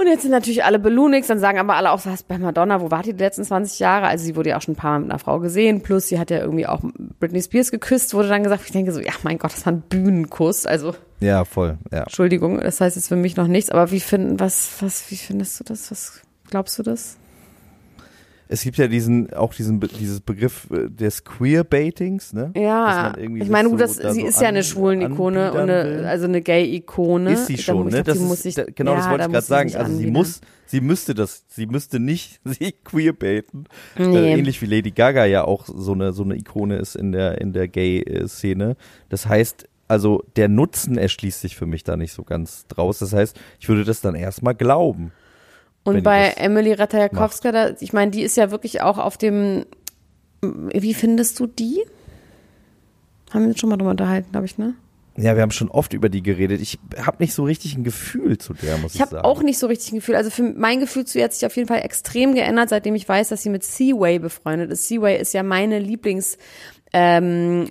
[0.00, 2.90] Und jetzt sind natürlich alle Belunix, dann sagen aber alle auch, was bei Madonna, wo
[2.90, 4.06] war die die letzten 20 Jahre?
[4.06, 6.18] Also sie wurde ja auch schon ein paar Mal mit einer Frau gesehen, plus sie
[6.18, 6.80] hat ja irgendwie auch
[7.18, 8.62] Britney Spears geküsst, wurde dann gesagt.
[8.64, 10.64] Ich denke so, ja mein Gott, das war ein Bühnenkuss.
[10.64, 11.76] Also Ja, voll.
[11.92, 12.04] Ja.
[12.04, 15.60] Entschuldigung, das heißt jetzt für mich noch nichts, aber wie finden, was, was, wie findest
[15.60, 15.90] du das?
[15.90, 17.18] Was glaubst du das?
[18.52, 22.50] Es gibt ja diesen, auch diesen, dieses Begriff äh, des Queerbaitings, ne?
[22.56, 26.08] Ja, ich meine, so gut, das, da sie so ist ja eine Schwulen-Ikone, und eine,
[26.08, 27.32] also eine Gay-Ikone.
[27.32, 28.02] Ist sie schon, ich ne?
[28.02, 29.74] Das ist, muss sich, da, genau, das ja, wollte da ich gerade sie sagen.
[29.76, 30.12] Also sie anbiedern.
[30.12, 33.66] muss, sie müsste das, sie müsste nicht sich queerbaiten.
[33.96, 34.16] Nee.
[34.16, 37.40] Äh, ähnlich wie Lady Gaga ja auch so eine, so eine Ikone ist in der,
[37.40, 38.76] in der Gay-Szene.
[39.10, 42.98] Das heißt, also der Nutzen erschließt sich für mich da nicht so ganz draus.
[42.98, 45.12] Das heißt, ich würde das dann erstmal glauben.
[45.84, 49.64] Und bei Emily Ratajkowska, da, ich meine, die ist ja wirklich auch auf dem,
[50.42, 51.82] wie findest du die?
[53.30, 54.74] Haben wir uns schon mal drüber unterhalten, glaube ich, ne?
[55.16, 56.60] Ja, wir haben schon oft über die geredet.
[56.60, 59.18] Ich habe nicht so richtig ein Gefühl zu der, muss ich, Ich sagen.
[59.18, 60.16] habe auch nicht so richtig ein Gefühl.
[60.16, 63.08] Also für mein Gefühl zu ihr hat sich auf jeden Fall extrem geändert, seitdem ich
[63.08, 64.88] weiß, dass sie mit Seaway befreundet ist.
[64.88, 66.38] Seaway ist ja meine Lieblings
[66.92, 67.66] ähm,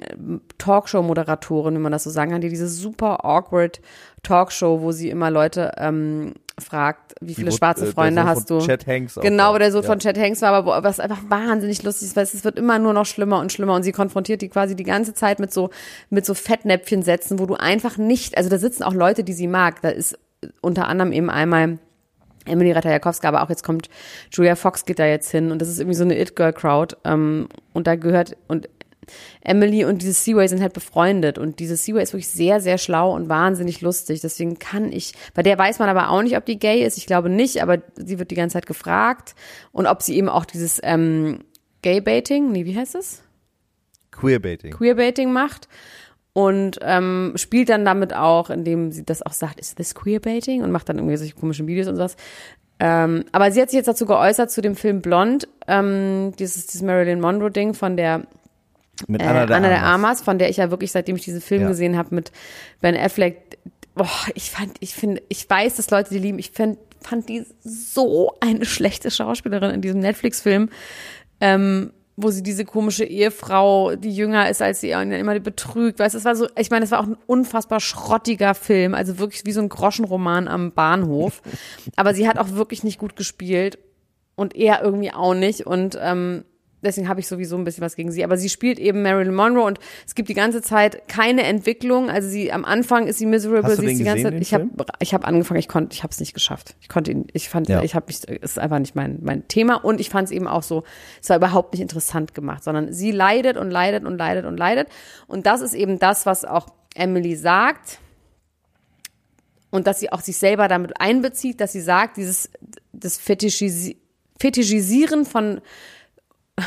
[0.57, 3.81] Talkshow-Moderatorin, wenn man das so sagen kann, die diese super awkward
[4.23, 8.59] Talkshow, wo sie immer Leute ähm, fragt, wie viele wo, schwarze äh, Freunde hast von
[8.59, 8.65] du?
[8.65, 9.87] Chet Hanks auch genau, der Sohn Ja.
[9.89, 12.93] von Chad Hanks war, aber was einfach wahnsinnig lustig ist, weil es wird immer nur
[12.93, 15.69] noch schlimmer und schlimmer und sie konfrontiert die quasi die ganze Zeit mit so
[16.09, 19.47] mit so Fettnäpfchen setzen, wo du einfach nicht, also da sitzen auch Leute, die sie
[19.47, 19.81] mag.
[19.81, 20.17] Da ist
[20.61, 21.79] unter anderem eben einmal
[22.45, 23.89] Emily Ratajkowska, aber auch jetzt kommt
[24.31, 27.85] Julia Fox geht da jetzt hin und das ist irgendwie so eine It-Girl-Crowd ähm, und
[27.87, 28.69] da gehört und
[29.41, 33.13] Emily und dieses Seaway sind halt befreundet und dieses Seaway ist wirklich sehr, sehr schlau
[33.13, 34.21] und wahnsinnig lustig.
[34.21, 36.97] Deswegen kann ich, bei der weiß man aber auch nicht, ob die gay ist.
[36.97, 39.35] Ich glaube nicht, aber sie wird die ganze Zeit gefragt
[39.71, 41.39] und ob sie eben auch dieses ähm,
[41.81, 43.23] Gay-Baiting, nee, wie heißt es?
[44.11, 44.71] Queerbaiting.
[44.71, 45.67] Queerbaiting macht
[46.33, 50.71] und ähm, spielt dann damit auch, indem sie das auch sagt, ist this Queerbaiting und
[50.71, 52.15] macht dann irgendwie solche komischen Videos und sowas.
[52.79, 56.81] Ähm, aber sie hat sich jetzt dazu geäußert zu dem Film Blond, ähm, dieses, dieses
[56.81, 58.25] Marilyn Monroe Ding von der
[59.07, 59.93] Mit äh, Anna der, Anna der Armas.
[59.93, 61.67] Armas, von der ich ja wirklich, seitdem ich diesen Film Ja.
[61.67, 62.31] gesehen habe mit
[62.81, 63.57] Ben Affleck,
[63.95, 67.45] boah, ich fand, ich finde, ich weiß, dass Leute die lieben, ich find, fand die
[67.63, 70.69] so eine schlechte Schauspielerin in diesem Netflix-Film,
[71.41, 75.39] ähm, wo sie diese komische Ehefrau, die jünger ist als sie und dann immer die
[75.39, 79.19] betrügt, weißt, es war so, ich meine, es war auch ein unfassbar schrottiger Film, also
[79.19, 81.41] wirklich wie so ein Groschenroman am Bahnhof,
[81.95, 83.79] aber sie hat auch wirklich nicht gut gespielt
[84.35, 86.43] und er irgendwie auch nicht und ähm,
[86.81, 88.23] deswegen habe ich sowieso ein bisschen was gegen sie.
[88.23, 92.09] Aber sie spielt eben Marilyn Monroe und es gibt die ganze Zeit keine Entwicklung.
[92.09, 94.33] Also sie am Anfang ist sie miserable, Hast du sie ist den die ganze gesehen,
[94.33, 94.41] Zeit.
[94.41, 96.75] Ich habe ich habe angefangen, ich konnte, ich habe es nicht geschafft.
[96.81, 97.83] Ich konnte ihn, ich fand, Ja.
[97.83, 100.47] ich habe mich, es ist einfach nicht mein mein Thema und ich fand es eben
[100.47, 100.83] auch so,
[101.21, 104.87] es war überhaupt nicht interessant gemacht, sondern sie leidet und leidet und leidet und leidet
[105.27, 107.99] und das ist eben das, was auch Emily sagt
[109.71, 112.49] und dass sie auch sich selber damit einbezieht, dass sie sagt, dieses
[112.91, 113.97] das Fetischisi
[114.41, 115.59] Fetischisieren von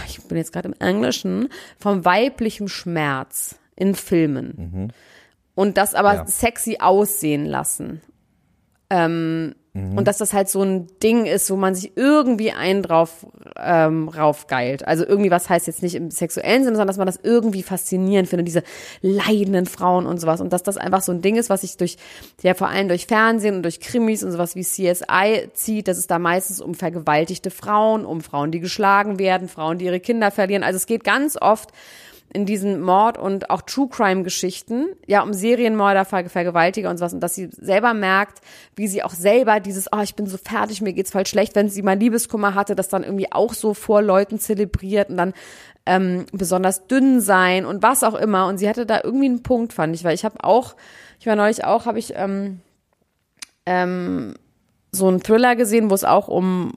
[0.07, 4.93] ich bin jetzt gerade im Englischen vom weiblichem Schmerz in Filmen
[5.55, 6.27] und das aber Ja.
[6.27, 8.01] sexy aussehen lassen.
[8.91, 13.27] Ähm, Und dass das halt so ein Ding ist, wo man sich irgendwie einen drauf
[13.57, 14.87] ähm, raufgeilt.
[14.87, 18.29] Also irgendwie, was heißt jetzt nicht im sexuellen Sinne, sondern dass man das irgendwie faszinierend
[18.29, 18.65] findet, diese
[19.01, 20.43] leidenden Frauen und sowas.
[20.43, 21.97] Und dass das einfach so ein Ding ist, was sich durch,
[22.43, 26.07] ja vor allem durch Fernsehen und durch Krimis und sowas wie CSI zieht, dass es
[26.07, 30.65] da meistens um vergewaltigte Frauen, um Frauen, die geschlagen werden, Frauen, die ihre Kinder verlieren.
[30.65, 31.71] Also es geht ganz oft
[32.33, 37.35] in diesen Mord- und auch True-Crime-Geschichten, ja, um Serienmörder, Ver Vergewaltiger und sowas, und dass
[37.35, 38.41] sie selber merkt,
[38.75, 41.69] wie sie auch selber dieses, oh, ich bin so fertig, mir geht's voll schlecht, wenn
[41.69, 45.35] sie mal Liebeskummer hatte, das dann irgendwie auch so vor Leuten zelebriert und dann
[45.85, 48.47] ähm, besonders dünn sein und was auch immer.
[48.47, 50.75] Und sie hatte da irgendwie einen Punkt, fand ich, weil ich habe auch,
[51.21, 52.61] ich war neulich auch, habe ich ähm,
[53.67, 54.35] ähm,
[54.91, 56.73] so einen Thriller gesehen, wo es auch um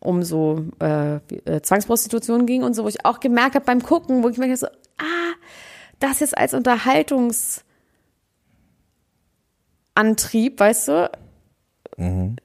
[0.00, 4.22] um so äh, äh, Zwangsprostitution ging und so, wo ich auch gemerkt habe beim Gucken,
[4.22, 5.34] wo ich mir so, ah,
[5.98, 7.64] das jetzt als Unterhaltungsantrieb,
[10.58, 11.10] weißt du,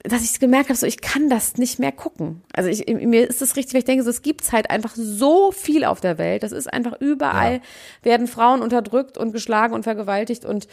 [0.02, 2.42] dass ich gemerkt habe, so ich kann das nicht mehr gucken.
[2.54, 5.52] Also ich, mir ist das richtig, weil ich denke, so, es gibt's halt einfach so
[5.52, 6.42] viel auf der Welt.
[6.42, 7.62] Das ist einfach überall
[8.02, 10.68] werden Frauen unterdrückt und geschlagen und vergewaltigt und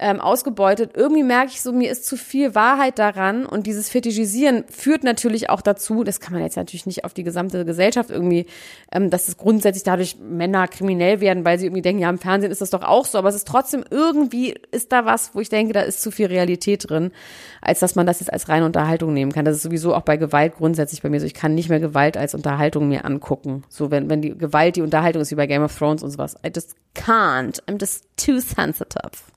[0.00, 0.92] ähm, ausgebeutet.
[0.94, 5.50] Irgendwie merke ich so, mir ist zu viel Wahrheit daran und dieses Fetischisieren führt natürlich
[5.50, 8.46] auch dazu, das kann man jetzt natürlich nicht auf die gesamte Gesellschaft irgendwie,
[8.92, 12.50] ähm, dass es grundsätzlich dadurch Männer kriminell werden, weil sie irgendwie denken, ja, im Fernsehen
[12.50, 15.50] ist das doch auch so, aber es ist trotzdem irgendwie, ist da was, wo ich
[15.50, 17.12] denke, da ist zu viel Realität drin,
[17.60, 19.44] als dass man das jetzt als reine Unterhaltung nehmen kann.
[19.44, 21.26] Das ist sowieso auch bei Gewalt grundsätzlich bei mir so.
[21.26, 23.64] Ich kann nicht mehr Gewalt als Unterhaltung mir angucken.
[23.68, 26.36] So, wenn, wenn die Gewalt die Unterhaltung ist, wie bei Game of Thrones und sowas.
[26.44, 27.62] I just can't.
[27.66, 29.29] I'm just too sensitive.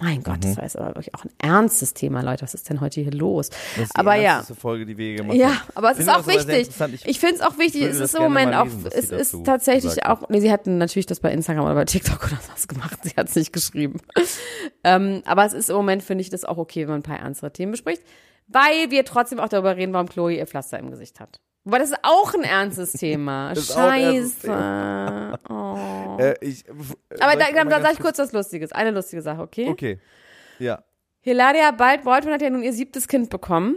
[0.00, 2.42] Mein Gott, das war jetzt aber wirklich auch ein ernstes Thema, Leute.
[2.42, 3.50] Was ist denn heute hier los?
[3.50, 4.42] Das ist die aber ja.
[4.42, 5.58] Folge, die wir gemacht Ja, haben.
[5.74, 6.68] aber es ist auch wichtig.
[6.94, 7.82] Ich- Ich finde es auch wichtig.
[7.82, 11.18] Es ist im Moment auch, lesen, es ist tatsächlich auch, nee, sie hatten natürlich das
[11.20, 12.98] bei Instagram oder bei TikTok oder was gemacht.
[13.02, 14.00] Sie hat es nicht geschrieben.
[14.84, 17.18] ähm, aber es ist im Moment, finde ich, das auch okay, wenn man ein paar
[17.18, 18.02] ernstere Themen bespricht.
[18.46, 21.40] Weil wir trotzdem auch darüber reden, warum Chloe ihr Pflaster im Gesicht hat.
[21.66, 23.48] Aber das ist auch ein ernstes Thema.
[23.50, 23.74] Ein ernstes
[24.46, 25.38] Scheiße.
[26.18, 26.22] Oh.
[26.22, 26.64] Äh, ich,
[27.20, 28.72] Aber da, ich da, mal da ganz sag ich kurz was Lustiges.
[28.72, 29.68] Eine lustige Sache, okay?
[29.68, 29.98] Okay.
[30.58, 30.82] Ja.
[31.20, 33.76] Hilaria Bald-Baldwin hat ja nun ihr siebtes Kind bekommen.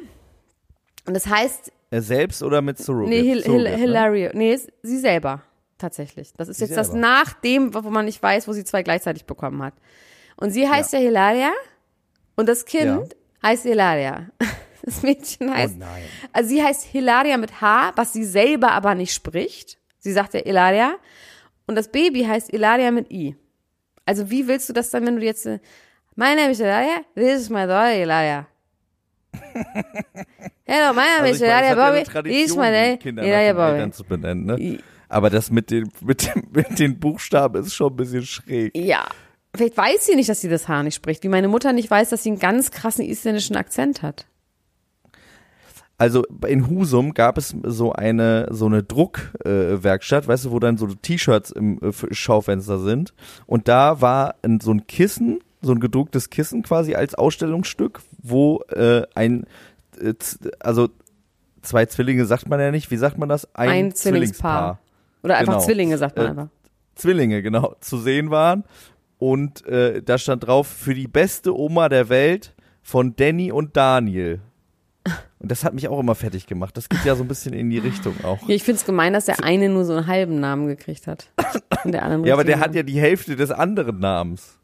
[1.06, 3.10] Und das heißt, Er selbst oder mit Surrogate?
[3.10, 3.78] Nee, Hil Hil Surrogate, ne?
[3.78, 4.32] Hilaria.
[4.34, 5.42] Nee, sie selber.
[5.78, 6.32] Tatsächlich.
[6.38, 7.02] Das ist Sie jetzt das selber.
[7.02, 9.74] nach dem, wo man nicht weiß, wo sie zwei gleichzeitig bekommen hat.
[10.38, 11.52] Und sie heißt ja, Hilaria
[12.36, 14.28] und das Kind heißt Hilaria.
[14.84, 16.02] Das Mädchen heißt, Oh nein.
[16.34, 19.78] also sie heißt Hilaria mit H, was sie selber aber nicht spricht.
[20.00, 20.96] Sie sagt ja Hilaria.
[21.72, 23.38] Und das Baby heißt Hilaria mit I.
[24.06, 25.60] Also wie willst du das dann, wenn du jetzt, äh,
[26.18, 28.46] my name is Ilaria, this is my daughter Ilaria.
[30.66, 33.92] Hello, my name Also is meine, Ilaria Bobby, this is my name, Ilaria Bobby.
[33.94, 34.80] zu benennen, ne?
[35.08, 38.76] Aber das mit den, mit, dem, mit den Buchstaben ist schon ein bisschen schräg.
[38.76, 39.08] Ja.
[39.56, 42.10] Vielleicht weiß sie nicht, dass sie das Haar nicht spricht, wie meine Mutter nicht weiß,
[42.10, 44.28] dass sie einen ganz krassen isländischen Akzent hat.
[46.02, 50.78] Also in Husum gab es so eine so eine Druckwerkstatt, äh, weißt du, wo dann
[50.78, 53.14] so T-Shirts im äh, Schaufenster sind.
[53.46, 58.62] Und da war ein, so ein Kissen, so ein gedrucktes Kissen quasi als Ausstellungsstück, wo
[58.70, 59.46] äh, ein,
[60.02, 60.16] äh,
[60.60, 60.90] also
[61.62, 63.54] zwei Zwillinge sagt man ja nicht, wie sagt man das?
[63.54, 64.80] Ein Zwillingspaar.
[65.22, 65.66] Oder einfach Genau.
[65.66, 66.48] Zwillinge, sagt man Äh, einfach.
[66.96, 68.64] Zwillinge, genau, zu sehen waren.
[69.20, 74.42] Und äh, da stand drauf, für die beste Oma der Welt von Danny und Daniel.
[75.42, 76.78] Und das hat mich auch immer fertig gemacht.
[76.78, 78.48] Das geht ja so ein bisschen in die Richtung auch.
[78.48, 81.32] Ja, ich find's gemein, dass der eine nur so einen halben Namen gekriegt hat.
[81.84, 84.60] Und der andere Ja, aber der hat ja die Hälfte des anderen Namens.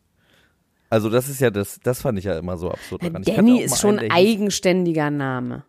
[0.92, 3.02] Also das ist ja das, das fand ich ja immer so absurd.
[3.02, 3.24] Ja, daran.
[3.24, 5.64] Danny ist schon ein eigenständiger Name.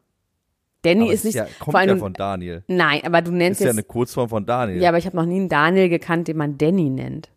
[0.82, 2.62] Danny aber ist es nicht, ja, kommt vor allem, ja von Daniel.
[2.68, 4.80] nein, aber du nennst Ist ja jetzt, eine Kurzform von Daniel.
[4.80, 7.30] ja, aber ich habe noch nie einen Daniel gekannt, den man Danny nennt.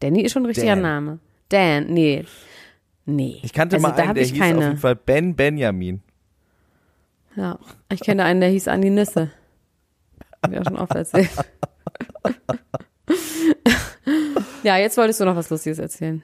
[0.00, 0.82] Danny ist schon ein richtiger Dan.
[0.82, 1.18] Name.
[1.48, 2.24] Dan, nee.
[3.06, 3.40] Nee.
[3.42, 4.60] ich kannte also, mal einen, der ich hieß auf keine.
[4.60, 6.02] jeden Fall Ben Benjamin.
[7.36, 7.58] Ja,
[7.90, 9.30] ich kenne einen, der hieß Andi Nüsse.
[10.42, 11.30] Hab ich auch schon oft erzählt.
[14.62, 16.22] ja, jetzt wolltest du noch was Lustiges erzählen.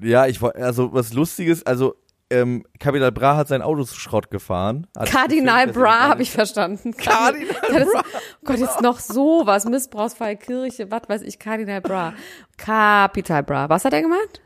[0.00, 1.94] Ja, ich wollte, also was Lustiges, also
[2.30, 4.86] ähm, Capital Bra hat sein Auto zu Schrott gefahren.
[5.04, 6.92] Kardinal gefilmt, Bra habe ich verstanden.
[6.96, 9.66] Kardinal Das ist- Oh Gott, jetzt noch sowas.
[9.66, 12.14] Missbrauchsfall Kirche, was weiß ich, Kardinal Bra.
[12.56, 13.68] Kapital Bra.
[13.68, 14.40] Was hat er gemacht?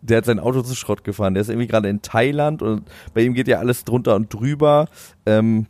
[0.00, 1.34] Der hat sein Auto zu Schrott gefahren.
[1.34, 2.82] Der ist irgendwie gerade in Thailand und
[3.14, 4.86] bei ihm geht ja alles drunter und drüber.
[5.26, 5.66] Ähm,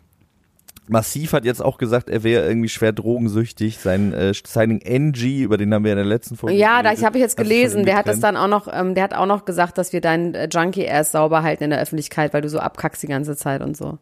[0.88, 3.78] Massiv hat jetzt auch gesagt, er wäre irgendwie schwer drogensüchtig.
[3.78, 7.18] Sein äh, Signing NG, über den haben wir in der letzten Folge Ja, da habe
[7.18, 7.84] ich jetzt gelesen.
[7.84, 10.34] Der hat das dann auch noch, ähm, der hat auch noch gesagt, dass wir deinen
[10.34, 13.62] äh, Junkie erst sauber halten in der Öffentlichkeit, weil du so abkackst die ganze Zeit
[13.62, 13.98] und so.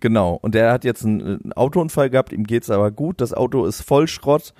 [0.00, 0.38] Genau.
[0.40, 3.20] Und der hat jetzt einen, einen Autounfall gehabt, ihm geht's aber gut.
[3.20, 4.54] Das Auto ist voll Schrott.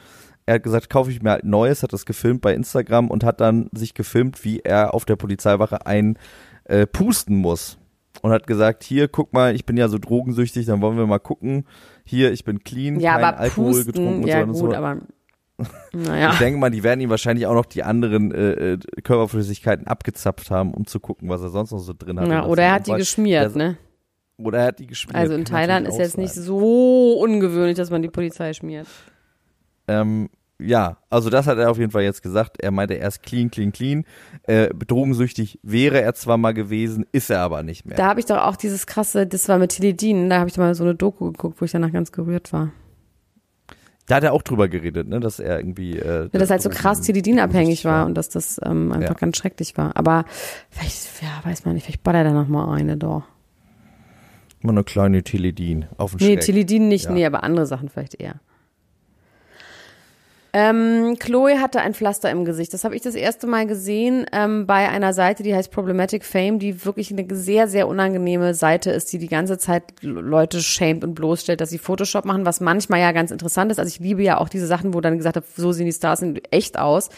[0.50, 3.40] Er hat gesagt, kaufe ich mir halt neues, hat das gefilmt bei Instagram und hat
[3.40, 6.18] dann sich gefilmt, wie er auf der Polizeiwache ein
[6.64, 7.78] äh, pusten muss.
[8.20, 11.20] Und hat gesagt, hier, guck mal, ich bin ja so drogensüchtig, dann wollen wir mal
[11.20, 11.66] gucken.
[12.04, 14.70] Hier, ich bin clean, Ja, kein aber Alkohol pusten, getrunken und ja so und gut,
[14.72, 14.76] so.
[14.76, 14.96] aber
[15.92, 16.30] naja.
[16.32, 20.50] Ich denke mal, die werden ihm wahrscheinlich auch noch die anderen äh, äh, Körperflüssigkeiten abgezapft
[20.50, 22.26] haben, um zu gucken, was er sonst noch so drin hat.
[22.28, 23.76] Ja, oder er hat die geschmiert, der- ne?
[24.36, 25.14] Oder er hat die geschmiert.
[25.16, 28.88] Also in Thailand ist jetzt nicht so ungewöhnlich, dass man die Polizei schmiert.
[29.86, 30.28] Ähm,
[30.60, 32.60] ja, also das hat er auf jeden Fall jetzt gesagt.
[32.60, 34.04] Er meinte, er ist clean, clean, clean.
[34.44, 37.96] Äh, drogensüchtig wäre er zwar mal gewesen, ist er aber nicht mehr.
[37.96, 40.62] Da habe ich doch auch dieses krasse, das war mit Teledin, da habe ich doch
[40.62, 42.70] mal so eine Doku geguckt, wo ich danach ganz gerührt war.
[44.06, 45.96] Da hat er auch drüber geredet, ne, dass er irgendwie.
[45.96, 49.14] Äh, Ja, dass halt so krass Teledin-abhängig war und dass das ähm, einfach Ja.
[49.20, 49.96] ganz schrecklich war.
[49.96, 50.24] Aber
[50.68, 53.22] vielleicht, ja, weiß man nicht, vielleicht ballert er noch mal eine doch.
[54.62, 56.40] Immer eine kleine Teledin auf den Nee, Schreck.
[56.44, 57.12] Teledin nicht, Ja.
[57.12, 58.40] nee, aber andere Sachen vielleicht eher.
[60.52, 62.74] Ähm, Chloe hatte ein Pflaster im Gesicht.
[62.74, 66.58] Das habe ich das erste Mal gesehen ähm, bei einer Seite, die heißt Problematic Fame,
[66.58, 71.14] die wirklich eine sehr, sehr unangenehme Seite ist, die die ganze Zeit Leute schämt und
[71.14, 73.78] bloßstellt, dass sie Photoshop machen, was manchmal ja ganz interessant ist.
[73.78, 76.22] Also ich liebe ja auch diese Sachen, wo dann gesagt wird, so sehen die Stars
[76.22, 77.10] in echt aus.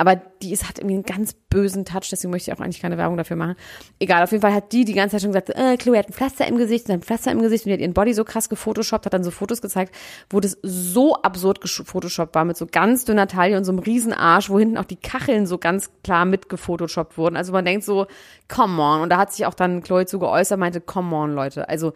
[0.00, 2.96] Aber die ist, hat irgendwie einen ganz bösen Touch, deswegen möchte ich auch eigentlich keine
[2.96, 3.54] Werbung dafür machen.
[3.98, 6.14] Egal, auf jeden Fall hat die die ganze Zeit schon gesagt, äh, Chloe hat ein
[6.14, 8.48] Pflaster im Gesicht und ein Pflaster im Gesicht und die hat ihren Body so krass
[8.48, 9.94] gefotoshoppt, hat dann so Fotos gezeigt,
[10.30, 14.14] wo das so absurd gefotoshoppt war, mit so ganz dünner Taille und so einem riesen
[14.14, 17.36] Arsch, wo hinten auch die Kacheln so ganz klar mit gefotoshoppt wurden.
[17.36, 18.06] Also man denkt so,
[18.48, 19.02] come on.
[19.02, 21.68] Und da hat sich auch dann Chloe zu geäußert, meinte, come on, Leute.
[21.68, 21.92] Also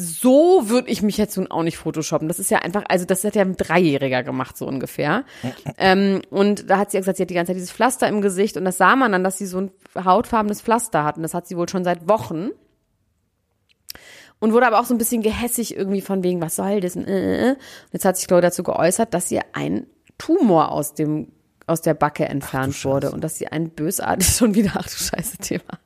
[0.00, 2.28] so würde ich mich jetzt nun auch nicht photoshoppen.
[2.28, 5.24] Das ist ja einfach, also das hat ja ein Dreijähriger gemacht, so ungefähr.
[5.76, 8.22] ähm, und da hat sie ja gesagt, sie hat die ganze Zeit dieses Pflaster im
[8.22, 11.34] Gesicht und das sah man dann, dass sie so ein hautfarbenes Pflaster hat und das
[11.34, 12.50] hat sie wohl schon seit Wochen.
[14.38, 16.94] Und wurde aber auch so ein bisschen gehässig irgendwie von wegen, was soll das?
[16.94, 17.50] Und äh, äh.
[17.50, 17.58] Und
[17.92, 21.32] jetzt hat sich Chloe dazu geäußert, dass ihr ein Tumor aus dem
[21.66, 25.38] aus der Backe entfernt wurde und dass sie ein bösartig schon wieder, ach du scheiße
[25.38, 25.80] Thema.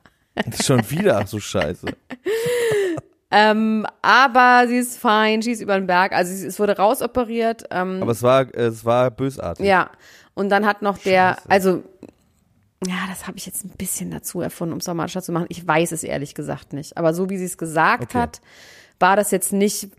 [0.63, 1.87] Schon wieder so scheiße.
[3.33, 6.11] Ähm, aber sie ist fein, sie ist über den Berg.
[6.13, 7.63] Also sie, es wurde rausoperiert.
[7.71, 9.65] Ähm, Aber es war, es war bösartig.
[9.65, 9.89] ja.
[10.35, 11.49] Und dann hat noch der, Scheiße.
[11.51, 11.83] also
[12.85, 15.45] ja, das habe ich jetzt ein bisschen dazu erfunden, um es dramatischer zu machen.
[15.49, 16.97] Ich weiß es ehrlich gesagt nicht.
[16.97, 18.17] Aber so wie sie es gesagt Okay.
[18.17, 18.41] hat,
[18.99, 19.89] war das jetzt nicht.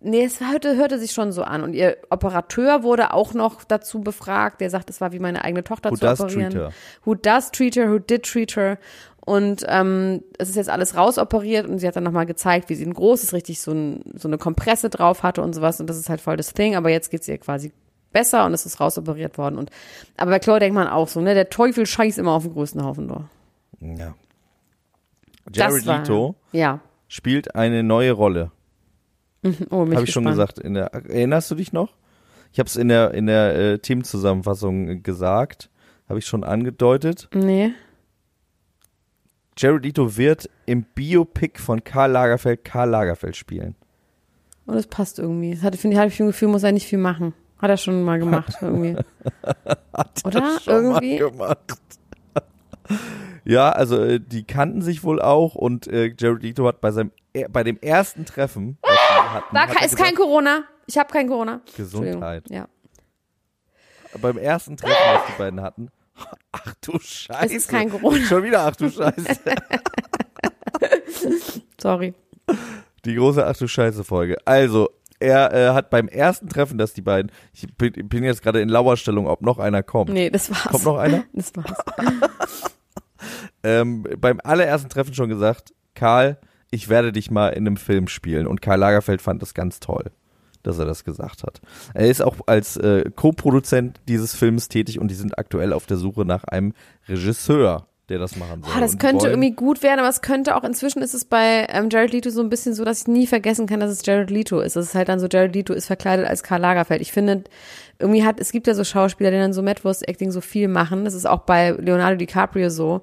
[0.00, 1.62] Nee, es hörte, hörte sich schon so an.
[1.62, 4.60] Und ihr Operateur wurde auch noch dazu befragt.
[4.60, 6.50] Der sagt, es war wie meine eigene Tochter Who zu operieren.
[6.52, 6.72] treat her?
[7.04, 8.78] Who does treat her, who did treat her.
[9.26, 12.86] Und ähm, es ist jetzt alles rausoperiert und sie hat dann nochmal gezeigt, wie sie
[12.86, 15.80] ein großes, richtig so, ein, so eine Kompresse drauf hatte und sowas.
[15.80, 16.76] Und das ist halt voll das Ding.
[16.76, 17.72] Aber jetzt geht's ihr quasi
[18.12, 19.58] besser und es ist rausoperiert worden.
[19.58, 19.70] Und,
[20.16, 22.84] aber bei Chloe denkt man auch so, ne, der Teufel scheißt immer auf den größten
[22.84, 23.28] Haufen da.
[23.80, 24.14] Ja.
[25.52, 26.80] Jared Das war- Leto Ja.
[27.08, 28.52] spielt eine neue Rolle.
[29.70, 30.58] Oh, mich Habe ich schon gesagt.
[30.60, 31.94] In der, erinnerst du dich noch?
[32.52, 35.68] Ich habe es in der, in der äh, Teamzusammenfassung gesagt.
[36.08, 37.28] Habe ich schon angedeutet.
[37.34, 37.72] Nee.
[39.58, 43.74] Jared Leto wird im Biopic von Karl Lagerfeld Karl Lagerfeld spielen.
[44.66, 45.54] Und das passt irgendwie.
[45.54, 47.32] Das hatte, finde ich, hatte ich ein Gefühl, muss er nicht viel machen.
[47.58, 48.96] Hat er schon mal gemacht, irgendwie.
[50.24, 50.60] Oder?
[50.60, 51.16] Schon mal Irgendwie.
[51.18, 51.58] gemacht.
[53.44, 57.12] ja, also äh, die kannten sich wohl auch und äh, Jared Leto hat bei seinem
[57.32, 58.90] äh, bei dem ersten Treffen, sie
[59.34, 60.64] hatten, Da hat er ist kein gesagt, Corona.
[60.86, 61.62] Ich habe kein Corona.
[61.76, 62.44] Gesundheit.
[62.50, 62.68] Ja.
[64.20, 65.88] beim ersten Treffen, was die beiden hatten.
[66.52, 67.46] Ach du Scheiße.
[67.46, 68.24] Es ist kein Corona.
[68.24, 69.40] Schon wieder ach du Scheiße.
[71.80, 72.14] Sorry.
[73.04, 74.36] Die große Ach du Scheiße Folge.
[74.46, 74.88] Also,
[75.18, 78.68] er äh, hat beim ersten Treffen, dass die beiden, ich bin, bin jetzt gerade in
[78.68, 80.12] Lauerstellung, ob noch einer kommt.
[80.12, 80.64] Nee, das war's.
[80.64, 81.24] Kommt noch einer?
[81.32, 82.74] Das war's.
[83.62, 86.38] ähm, beim allerersten Treffen schon gesagt, Karl,
[86.70, 88.46] ich werde dich mal in einem Film spielen.
[88.46, 90.10] Und Karl Lagerfeld fand das ganz toll,
[90.66, 91.60] dass er das gesagt hat.
[91.94, 95.96] Er ist auch als äh, Co-Produzent dieses Films tätig und die sind aktuell auf der
[95.96, 96.72] Suche nach einem
[97.08, 98.72] Regisseur, der das machen soll.
[98.72, 101.66] Boah, das könnte wollen- irgendwie gut werden, aber es könnte auch, inzwischen ist es bei
[101.70, 104.30] ähm, Jared Leto so ein bisschen so, dass ich nie vergessen kann, dass es Jared
[104.30, 104.76] Leto ist.
[104.76, 107.00] Es ist halt dann so, Jared Leto ist verkleidet als Karl Lagerfeld.
[107.00, 107.44] Ich finde,
[107.98, 111.04] irgendwie hat, es gibt ja so Schauspieler, die dann so Madwurst-Acting so viel machen.
[111.04, 113.02] Das ist auch bei Leonardo DiCaprio so.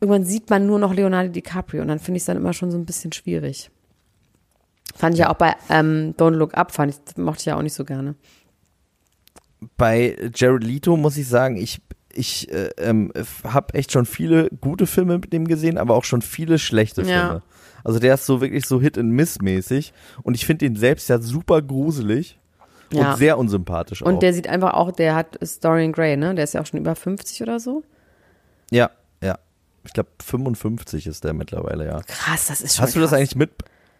[0.00, 2.70] Irgendwann sieht man nur noch Leonardo DiCaprio und dann finde ich es dann immer schon
[2.70, 3.70] so ein bisschen schwierig.
[4.98, 7.62] Fand ich ja auch bei ähm, Don't Look Up, fand ich, mochte ich ja auch
[7.62, 8.14] nicht so gerne.
[9.76, 11.80] bei Jared Leto muss ich sagen, ich
[12.12, 13.12] ich äh, ähm,
[13.44, 17.12] habe echt schon viele gute Filme mit dem gesehen, aber auch schon viele schlechte Filme.
[17.18, 17.42] Ja.
[17.84, 19.92] Also der ist so wirklich so Hit and Miss mäßig
[20.24, 22.38] und ich finde ihn selbst ja super gruselig
[22.92, 23.12] Ja.
[23.12, 24.06] und sehr unsympathisch auch.
[24.06, 26.34] Und der sieht einfach auch, der hat Dorian Gray, ne?
[26.34, 27.84] Der ist ja auch schon über 50 oder so.
[28.70, 28.90] ja,
[29.22, 29.38] ja.
[29.84, 32.00] Ich glaube 55 ist der mittlerweile, ja.
[32.02, 33.18] Krass, das ist schon Hast du das krass.
[33.20, 33.50] eigentlich mit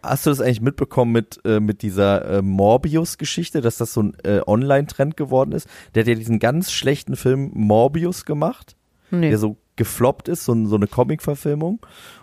[0.01, 4.17] Hast du das eigentlich mitbekommen mit, äh, mit dieser äh, Morbius-Geschichte, dass das so ein
[4.23, 5.67] äh, Online-Trend geworden ist?
[5.93, 8.75] Der hat ja diesen ganz schlechten Film Morbius gemacht.
[9.11, 9.29] Nee.
[9.29, 11.79] der so gefloppt ist, so, so eine Comic-Verfilmung.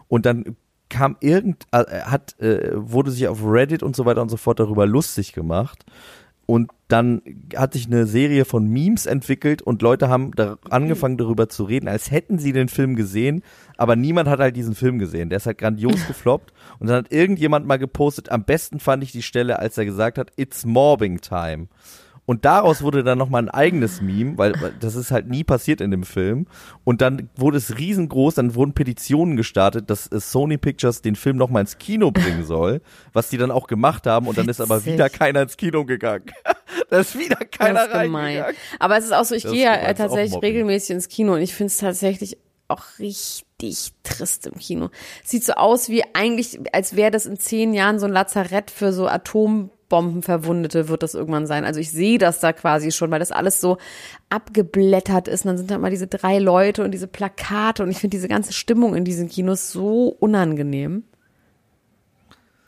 [0.08, 0.56] Und dann
[0.88, 4.60] kam irgend, äh, hat, äh, wurde sich auf Reddit und so weiter und so fort
[4.60, 5.84] darüber lustig gemacht.
[6.46, 7.22] Und dann
[7.56, 11.88] hat sich eine Serie von Memes entwickelt und Leute haben da angefangen darüber zu reden,
[11.88, 13.42] als hätten sie den Film gesehen,
[13.76, 15.28] aber niemand hat halt diesen Film gesehen.
[15.28, 16.52] Der ist halt grandios gefloppt.
[16.78, 20.18] Und dann hat irgendjemand mal gepostet, am besten fand ich die Stelle, als er gesagt
[20.18, 21.66] hat, it's mobbing time.
[22.26, 25.80] Und daraus wurde dann nochmal ein eigenes Meme, weil weil das ist halt nie passiert
[25.80, 26.46] in dem Film.
[26.84, 31.62] Und dann wurde es riesengroß, dann wurden Petitionen gestartet, dass Sony Pictures den Film nochmal
[31.62, 34.26] ins Kino bringen soll, was die dann auch gemacht haben.
[34.26, 36.26] Und dann ist aber wieder keiner ins Kino gegangen.
[36.90, 38.56] da ist wieder keiner reingegangen.
[38.80, 41.40] Aber es ist auch so, ich Das gehe ja äh, tatsächlich regelmäßig ins Kino und
[41.40, 44.90] ich finde es tatsächlich auch richtig trist im Kino.
[45.24, 48.92] Sieht so aus wie eigentlich, als wäre das in zehn Jahren so ein Lazarett für
[48.92, 49.06] so
[49.88, 51.64] Atombombenverwundete wird das irgendwann sein.
[51.64, 53.78] Also ich sehe das da quasi schon, weil das alles so
[54.28, 55.44] abgeblättert ist.
[55.44, 58.28] Und dann sind da mal diese drei Leute und diese Plakate und ich finde diese
[58.28, 61.04] ganze Stimmung in diesen Kinos so unangenehm.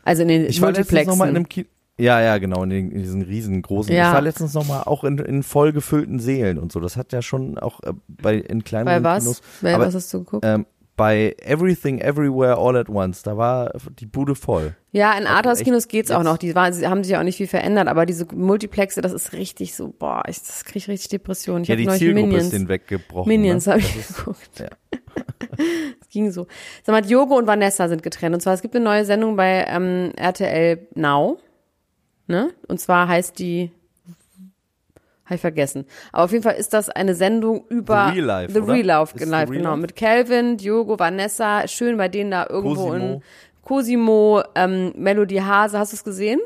[0.05, 1.65] Also in den Ich war letztens noch mal in Multiplexen.
[1.65, 1.79] einem.
[2.01, 3.93] Ja, ja, genau, in, den, in diesen riesengroßen.
[3.93, 4.09] Ja.
[4.09, 6.79] Ich war letztens noch mal auch in, in voll gefüllten Seelen und so.
[6.79, 9.25] Das hat ja schon auch äh, bei in Bei kleineren was?
[9.25, 9.43] Kinos.
[9.61, 10.45] Bei aber, was hast du geguckt?
[10.47, 10.65] ähm,
[10.99, 14.75] bei Everything Everywhere All at Once, da war die Bude voll.
[14.91, 16.39] Ja, in Arthouse-Kinos echt geht's auch noch.
[16.39, 19.75] Die waren, sie haben sich auch nicht viel verändert, aber diese Multiplexe, das ist richtig
[19.75, 21.63] so, boah, ich, das kriege ich richtig Depressionen.
[21.63, 23.29] Ich ja, die Zielgruppe Minions, ist den weggebrochen.
[23.29, 23.73] Minions ne?
[23.73, 24.59] habe ich ist- geguckt.
[24.59, 24.69] ja.
[26.01, 26.47] Es ging so.
[26.85, 28.35] Sag mal, Diogo und Vanessa sind getrennt.
[28.35, 31.39] Und zwar, es gibt eine neue Sendung bei ähm, RTL Now.
[32.29, 32.51] Ne?
[32.67, 33.73] Und zwar heißt die,
[35.29, 35.85] habe ich vergessen.
[36.11, 38.59] Aber auf jeden Fall ist das eine Sendung über The Real Life, The?
[38.61, 39.71] Real Life, Ist The Life genau.
[39.71, 39.81] Life?
[39.83, 42.95] Mit Calvin, Diogo, Vanessa, schön bei denen da irgendwo Cosimo.
[43.15, 43.23] in
[43.63, 45.79] Cosimo, ähm, Melody Hase.
[45.79, 46.41] Hast du es gesehen?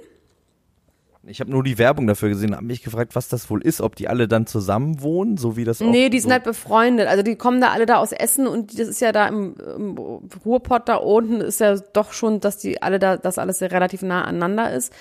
[1.24, 3.94] Ich habe nur die Werbung dafür gesehen, habe mich gefragt, was das wohl ist, ob
[3.94, 7.06] die alle dann zusammen wohnen, so wie das auch Nee, die sind so halt befreundet.
[7.06, 9.96] Also die kommen da alle da aus Essen und das ist ja da im, im
[10.44, 14.02] Ruhrpott da unten ist ja doch schon, dass die alle da, dass alles sehr relativ
[14.02, 14.92] nah aneinander ist.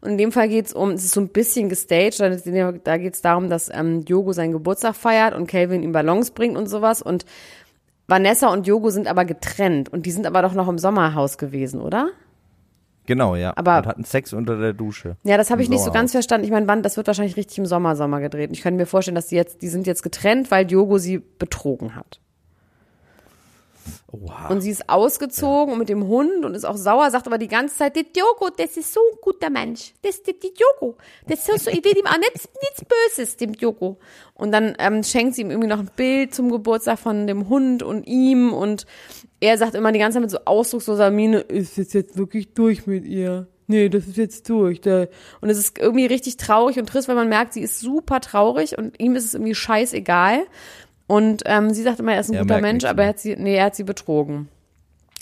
[0.00, 3.20] Und in dem Fall geht's um, es ist so ein bisschen gestaged, da, da geht's
[3.20, 7.02] darum, dass ähm, Diogo seinen Geburtstag feiert und Calvin ihm Ballons bringt und sowas.
[7.02, 7.26] Und
[8.06, 11.80] Vanessa und Diogo sind aber getrennt und die sind aber doch noch im Sommerhaus gewesen,
[11.80, 12.08] oder?
[13.06, 13.52] Genau, ja.
[13.56, 15.16] Aber- und hatten Sex unter der Dusche.
[15.24, 16.44] Ja, das habe ich nicht so ganz verstanden.
[16.44, 18.50] Ich meine, wann, das wird wahrscheinlich richtig im Sommer, Sommer gedreht.
[18.52, 21.94] Ich kann mir vorstellen, dass die jetzt, die sind jetzt getrennt, weil Diogo sie betrogen
[21.94, 22.20] hat.
[24.12, 24.50] Wow.
[24.50, 27.48] Und sie ist ausgezogen und mit dem Hund und ist auch sauer, sagt aber die
[27.48, 29.94] ganze Zeit, der Diogo, das ist so ein guter Mensch.
[30.02, 30.96] Das ist der Diogo.
[31.26, 33.98] Das ist so, so, ich will ihm auch nichts, nichts Böses, dem Diogo.
[34.34, 37.82] Und dann ähm, schenkt sie ihm irgendwie noch ein Bild zum Geburtstag von dem Hund
[37.82, 38.86] und ihm und
[39.40, 42.86] er sagt immer die ganze Zeit mit so ausdrucksloser Miene, ist es jetzt wirklich durch
[42.86, 43.48] mit ihr?
[43.70, 44.80] Nee, das ist jetzt durch.
[44.80, 45.06] Da.
[45.40, 48.76] Und es ist irgendwie richtig traurig und trist, weil man merkt, sie ist super traurig
[48.76, 50.42] und ihm ist es irgendwie scheißegal.
[51.10, 53.34] Und ähm, sie sagt immer, er ist ein Er guter Mensch, aber er hat sie,
[53.36, 54.48] nee, er hat sie betrogen.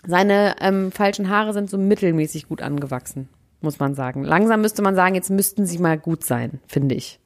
[0.07, 3.29] Seine ähm, falschen Haare sind so mittelmäßig gut angewachsen,
[3.63, 4.23] muss man sagen.
[4.23, 7.19] Langsam müsste man sagen, jetzt müssten sie mal gut sein, finde ich.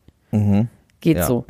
[1.00, 1.26] Geht Ja.
[1.26, 1.44] so.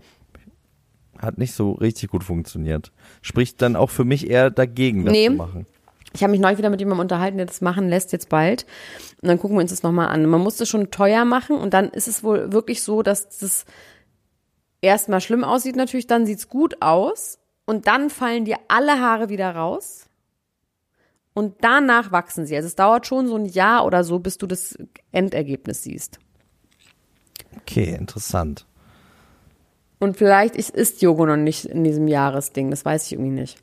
[1.19, 2.93] Hat nicht so richtig gut funktioniert.
[3.21, 5.27] Spricht dann auch für mich eher dagegen, das Nee.
[5.27, 5.67] zu machen.
[6.15, 8.67] Ich habe mich neulich wieder mit jemandem unterhalten, der das machen lässt jetzt bald.
[9.23, 10.27] Und dann gucken wir uns das nochmal an.
[10.27, 13.65] Man muss das schon teuer machen und dann ist es wohl wirklich so, dass das
[14.83, 19.55] erstmal schlimm aussieht natürlich, dann sieht's gut aus und dann fallen dir alle Haare wieder
[19.55, 20.09] raus
[21.33, 22.57] und danach wachsen sie.
[22.57, 24.77] Also es dauert schon so ein Jahr oder so, bis du das
[25.13, 26.19] Endergebnis siehst.
[27.61, 28.67] Okay, interessant.
[29.99, 33.63] Und vielleicht ist, ist Jogo noch nicht in diesem Jahresding, das weiß ich irgendwie nicht.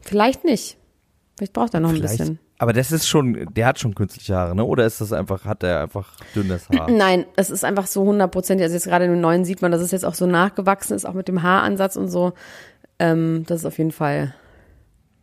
[0.00, 0.78] Vielleicht nicht.
[1.36, 2.18] Vielleicht braucht er noch ein Vielleicht.
[2.18, 2.38] bisschen.
[2.58, 4.64] Aber das ist schon, der hat schon künstliche Haare, ne?
[4.64, 6.90] Oder ist das einfach, hat er einfach dünnes Haar?
[6.90, 8.64] Nein, es ist einfach so hundertprozentig.
[8.64, 11.04] Also jetzt gerade in dem neuen sieht man, dass es jetzt auch so nachgewachsen ist,
[11.04, 12.32] auch mit dem Haaransatz und so.
[12.98, 14.34] Ähm, das ist auf jeden Fall.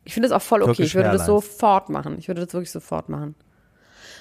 [0.04, 0.74] Ich finde das auch voll okay.
[0.74, 1.46] Türkisch Ich würde das Hairlines.
[1.46, 2.18] sofort machen.
[2.20, 3.36] Ich würde das wirklich sofort machen.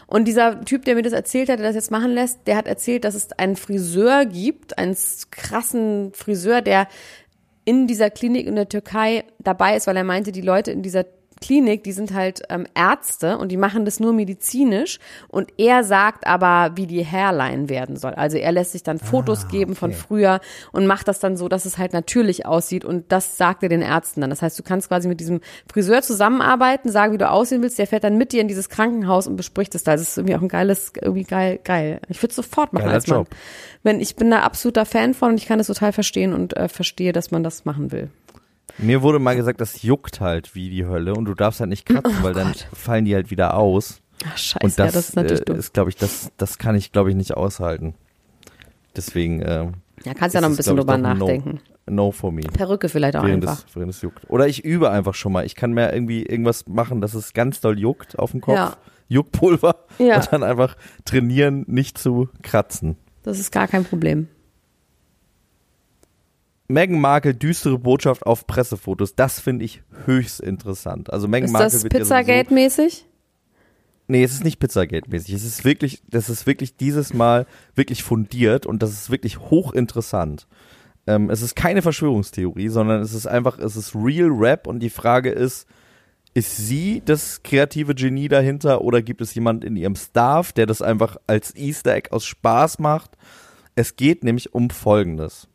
[0.06, 2.66] Und dieser Typ, der mir das erzählt hat, der das jetzt machen lässt, der hat
[2.66, 4.96] erzählt, dass es einen Friseur gibt, einen
[5.30, 6.86] krassen Friseur, der
[7.64, 11.04] in dieser Klinik in der Türkei dabei ist, weil er meinte, die Leute in dieser
[11.42, 16.26] Klinik, die sind halt ähm, Ärzte und die machen das nur medizinisch und er sagt
[16.26, 18.12] aber, wie die Hairline werden soll.
[18.14, 20.40] Also er lässt sich dann Fotos geben von früher
[20.72, 23.82] und macht das dann so, dass es halt natürlich aussieht und das sagt er den
[23.82, 24.30] Ärzten dann.
[24.30, 25.40] Das heißt, du kannst quasi mit diesem
[25.70, 29.26] Friseur zusammenarbeiten, sagen, wie du aussehen willst, der fährt dann mit dir in dieses Krankenhaus
[29.26, 29.92] und bespricht es da.
[29.92, 32.00] Das ist irgendwie auch ein geiles, irgendwie geil, geil.
[32.08, 33.18] Ich würde es sofort machen Geiler als Mann.
[33.20, 33.28] Job.
[33.82, 36.68] Wenn ich bin da absoluter Fan von und ich kann das total verstehen und äh,
[36.68, 38.10] verstehe, dass man das machen will.
[38.78, 41.86] Mir wurde mal gesagt, das juckt halt wie die Hölle und du darfst halt nicht
[41.86, 42.66] kratzen, weil dann Gott.
[42.72, 44.00] fallen die halt wieder aus.
[44.24, 45.58] Ach, scheiße, Und das, ja, das ist natürlich äh, dumm.
[45.58, 47.94] ist, glaube ich, das, das kann ich, glaube ich, nicht aushalten.
[48.96, 49.40] Deswegen.
[49.42, 49.68] Äh,
[50.04, 51.14] Ja, kannst ja noch ein bisschen drüber ein no.
[51.14, 51.60] nachdenken.
[51.86, 52.42] No for me.
[52.42, 53.64] Perücke vielleicht auch Während einfach.
[53.68, 54.28] es, während es juckt.
[54.30, 55.44] Oder ich übe einfach schon mal.
[55.44, 58.54] Ich kann mir irgendwie irgendwas machen, dass es ganz doll juckt auf dem Kopf.
[58.54, 58.76] Ja.
[59.08, 59.76] Juckpulver.
[59.98, 60.16] Ja.
[60.16, 62.96] Und dann einfach trainieren, nicht zu kratzen.
[63.24, 64.28] Das ist gar kein Problem.
[66.72, 69.14] Meghan Markle düstere Botschaft auf Pressefotos.
[69.14, 71.12] Das finde ich höchst interessant.
[71.12, 73.04] Also Meghan Ist Markle das wird sowieso- Pizzagate-mäßig?
[74.08, 75.32] Nee, es ist nicht Pizzagate-mäßig.
[75.34, 80.46] Es ist wirklich, das ist wirklich dieses Mal wirklich fundiert und das ist wirklich hochinteressant.
[81.06, 84.90] Ähm, es ist keine Verschwörungstheorie, sondern es ist einfach, es ist Real Rap und die
[84.90, 85.66] Frage ist,
[86.34, 90.80] ist sie das kreative Genie dahinter oder gibt es jemand in ihrem Staff, der das
[90.80, 93.12] einfach als Easter Egg aus Spaß macht?
[93.74, 95.48] Es geht nämlich um Folgendes.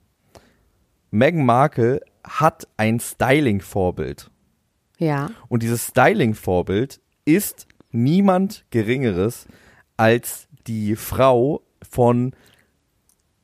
[1.11, 4.29] Meghan Markle hat ein Styling-Vorbild.
[4.97, 5.31] Ja.
[5.47, 9.47] Und dieses Styling-Vorbild ist niemand Geringeres
[9.95, 12.33] als die Frau von,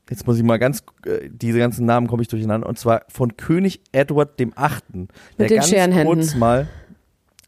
[0.10, 3.38] jetzt muss ich mal ganz, äh, diese ganzen Namen komme ich durcheinander, und zwar von
[3.38, 5.08] König Edward dem Achten.
[5.40, 6.16] Der den ganz Scherenhänden.
[6.16, 6.68] kurz mal,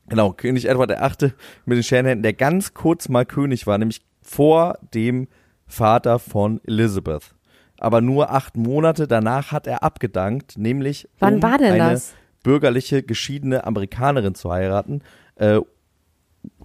[0.08, 1.34] genau, König Edward der Achte
[1.66, 5.28] mit den Scherenhänden, der ganz kurz mal König war, nämlich vor dem
[5.68, 7.35] Vater von Elizabeth.
[7.80, 12.14] Aber nur acht Monate danach hat er abgedankt, nämlich Wann um war denn eine das?
[12.44, 15.02] bürgerliche, geschiedene Amerikanerin zu heiraten.
[15.36, 15.60] Äh,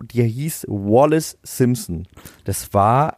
[0.03, 2.07] die hieß Wallace Simpson.
[2.45, 3.17] Das war,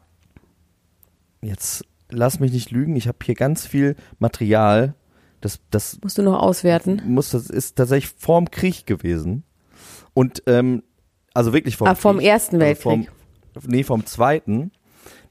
[1.42, 4.94] jetzt lass mich nicht lügen, ich habe hier ganz viel Material.
[5.40, 7.02] Das, das Musst du noch auswerten.
[7.06, 9.42] muss, das ist tatsächlich vorm Krieg gewesen.
[10.14, 10.82] Und, ähm,
[11.34, 12.26] also wirklich vom Ah, vom Krieg.
[12.28, 13.68] Ersten Also vom, Weltkrieg.
[13.68, 14.70] nee, vom Zweiten.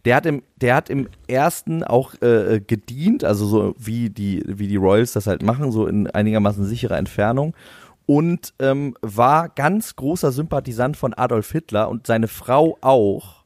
[0.05, 4.67] Der hat im, der hat im ersten auch äh, gedient, also so wie die, wie
[4.67, 7.55] die Royals das halt machen, so in einigermaßen sicherer Entfernung.
[8.07, 13.41] Und ähm, war ganz großer Sympathisant von Adolf Hitler und seine Frau auch.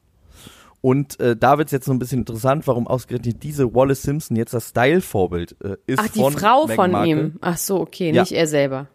[0.80, 4.36] Und äh, da wird es jetzt so ein bisschen interessant, warum ausgerechnet diese Wallace Simpson
[4.36, 5.98] jetzt das Style-Vorbild äh, ist.
[6.00, 7.10] Ach, die von Frau Meghan von Markle.
[7.10, 7.32] ihm.
[7.40, 8.22] Ach so, okay, Ja.
[8.22, 8.86] nicht er selber.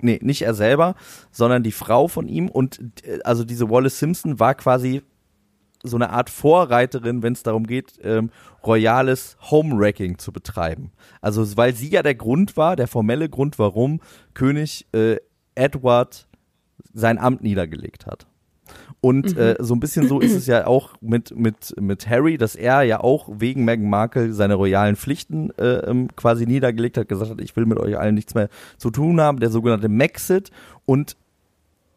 [0.00, 0.94] Nee, nicht er selber,
[1.30, 2.48] sondern die Frau von ihm.
[2.48, 5.02] Und äh, also diese Wallace Simpson war quasi
[5.82, 8.30] so eine Art Vorreiterin, wenn es darum geht, ähm,
[8.64, 10.92] royales Homewrecking zu betreiben.
[11.20, 14.00] Also weil sie ja der Grund war, der formelle Grund, warum
[14.34, 15.16] König äh,
[15.54, 16.28] Edward
[16.92, 18.26] sein Amt niedergelegt hat.
[19.00, 22.54] Und äh, so ein bisschen so ist es ja auch mit, mit, mit Harry, dass
[22.54, 27.32] er ja auch wegen Meghan Markle seine royalen Pflichten äh, ähm, quasi niedergelegt hat, gesagt
[27.32, 30.50] hat, ich will mit euch allen nichts mehr zu tun haben, der sogenannte Maxit.
[30.86, 31.16] Und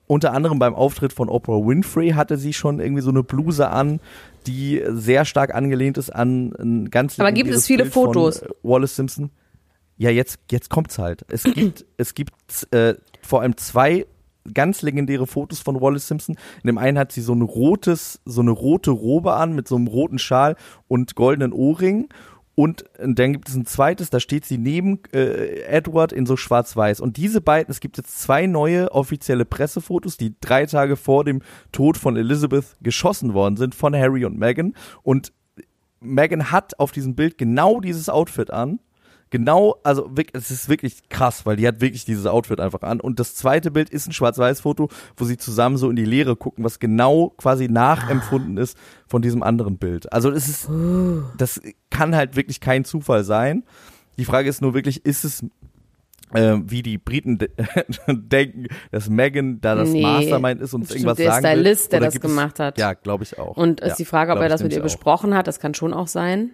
[0.08, 3.99] unter anderem beim Auftritt von Oprah Winfrey hatte sie schon irgendwie so eine Bluse an,
[4.47, 8.39] die sehr stark angelehnt ist an ein ganz Aber gibt es viele Bild Fotos?
[8.39, 9.32] Von, äh, Wallace Simpson.
[9.97, 11.26] Ja, jetzt jetzt kommt's halt.
[11.30, 12.34] Es gibt es gibt
[12.72, 14.06] äh, vor allem zwei
[14.53, 16.36] ganz legendäre Fotos von Wallace Simpson.
[16.64, 19.76] In dem einen hat sie so ein rotes so eine rote Robe an mit so
[19.76, 20.56] einem roten Schal
[20.88, 22.10] und goldenen Ohrring
[22.56, 27.01] und dann gibt es ein zweites, da steht sie neben äh, Edward in so schwarz-weiß.
[27.01, 31.41] Und diese beiden, es gibt jetzt zwei neue offizielle Pressefotos, die drei Tage vor dem
[31.74, 34.74] Tod von Elizabeth geschossen worden sind von Harry und Meghan.
[35.03, 35.34] Und
[35.99, 38.80] Meghan hat auf diesem Bild genau dieses Outfit an.
[39.36, 43.02] Genau, also es ist wirklich krass, weil die hat wirklich dieses Outfit einfach an.
[43.02, 46.64] Und das zweite Bild ist ein Schwarz-Weiß-Foto, wo sie zusammen so in die Leere gucken,
[46.64, 48.78] was genau quasi nachempfunden ist
[49.08, 50.14] von diesem anderen Bild.
[50.14, 50.70] Also es ist,
[51.38, 51.60] das
[51.90, 53.64] kann halt wirklich kein Zufall sein.
[54.18, 55.44] Die Frage ist nur wirklich, ist es
[56.34, 57.50] äh, wie die Briten de
[58.08, 61.52] denken, dass Megan da das Nee, Mastermind ist und irgendwas der sagen will.
[61.52, 62.78] Stylist, der Oder das es- gemacht hat.
[62.78, 63.58] Ja, glaube ich auch.
[63.58, 64.84] Und ist ja, die Frage, ob er das mit ihr auch.
[64.84, 66.52] besprochen hat, das kann schon auch sein.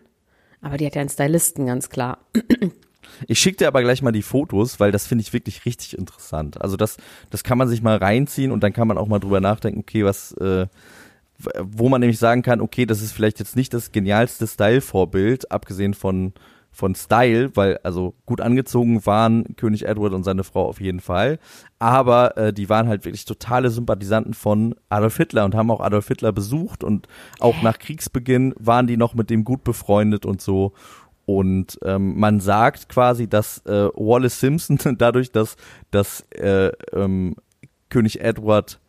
[0.62, 2.20] Aber die hat ja einen Stylisten, ganz klar.
[3.28, 6.62] Ich schicke dir aber gleich mal die Fotos, weil das finde ich wirklich richtig interessant.
[6.62, 6.98] Also das,
[7.30, 10.06] das kann man sich mal reinziehen und dann kann man auch mal drüber nachdenken, okay,
[10.06, 10.68] was, äh,
[11.60, 15.94] wo man nämlich sagen kann, okay, das ist vielleicht jetzt nicht das genialste Style-Vorbild, abgesehen
[15.94, 16.34] von
[16.72, 21.38] von Style, weil also gut angezogen waren König Edward und seine Frau auf jeden Fall,
[21.80, 26.08] aber äh, die waren halt wirklich totale Sympathisanten von Adolf Hitler und haben auch Adolf
[26.08, 27.08] Hitler besucht und
[27.40, 30.74] auch nach Kriegsbeginn waren die noch mit dem gut befreundet und so.
[31.26, 35.56] Und ähm, man sagt quasi, dass äh, Wallace Simpson dadurch, dass,
[35.92, 37.36] dass äh, ähm,
[37.90, 38.80] König Edward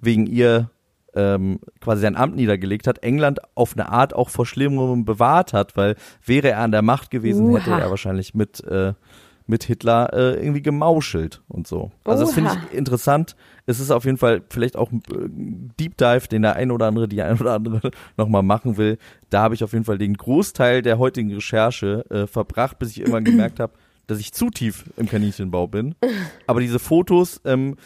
[0.00, 0.70] wegen ihr
[1.16, 5.76] ähm, quasi sein Amt niedergelegt hat, England auf eine Art auch vor Schlimmerem bewahrt hat,
[5.76, 7.78] weil wäre er an der Macht gewesen, hätte Uha.
[7.78, 8.92] er wahrscheinlich mit, äh,
[9.46, 11.92] mit Hitler äh, irgendwie gemauschelt und so.
[12.04, 13.36] Also das finde ich interessant.
[13.64, 16.86] Es ist auf jeden Fall vielleicht auch ein äh, Deep Dive, den der ein oder
[16.86, 18.98] andere, die ein oder andere nochmal machen will.
[19.30, 23.00] Da habe ich auf jeden Fall den Großteil der heutigen Recherche äh, verbracht, bis ich
[23.00, 23.72] irgendwann gemerkt habe,
[24.06, 25.94] dass ich zu tief im Kaninchenbau bin.
[26.46, 27.76] Aber diese Fotos, ähm,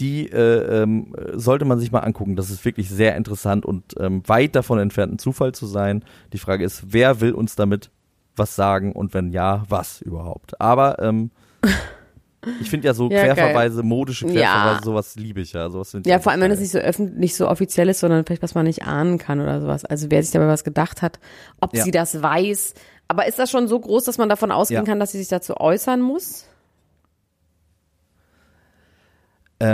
[0.00, 2.36] die äh, ähm, sollte man sich mal angucken.
[2.36, 6.04] Das ist wirklich sehr interessant und ähm, weit davon entfernt, ein Zufall zu sein.
[6.32, 7.90] Die Frage ist, wer will uns damit
[8.36, 10.60] was sagen und wenn ja, was überhaupt?
[10.60, 11.30] Aber ähm,
[12.60, 13.34] ich finde ja so Ja, geil.
[13.34, 14.32] Querverweise, modische Ja.
[14.52, 15.70] Querverweise, sowas liebe ich ja.
[15.70, 16.62] Sowas Ja, vor allem, wenn es geil.
[16.64, 19.60] nicht so öffentlich, nicht so offiziell ist, sondern vielleicht was man nicht ahnen kann oder
[19.62, 19.84] sowas.
[19.86, 21.18] Also wer sich dabei was gedacht hat,
[21.60, 21.82] ob Ja.
[21.84, 22.74] sie das weiß.
[23.08, 24.86] Aber ist das schon so groß, dass man davon ausgehen Ja.
[24.86, 26.46] kann, dass sie sich dazu äußern muss?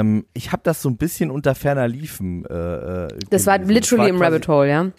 [0.01, 2.45] Ähm, ich habe das so ein bisschen unter ferner Liefen.
[2.47, 2.55] Äh,
[3.05, 4.93] äh, Das war literally im quasi- Rabbit Hole, ja?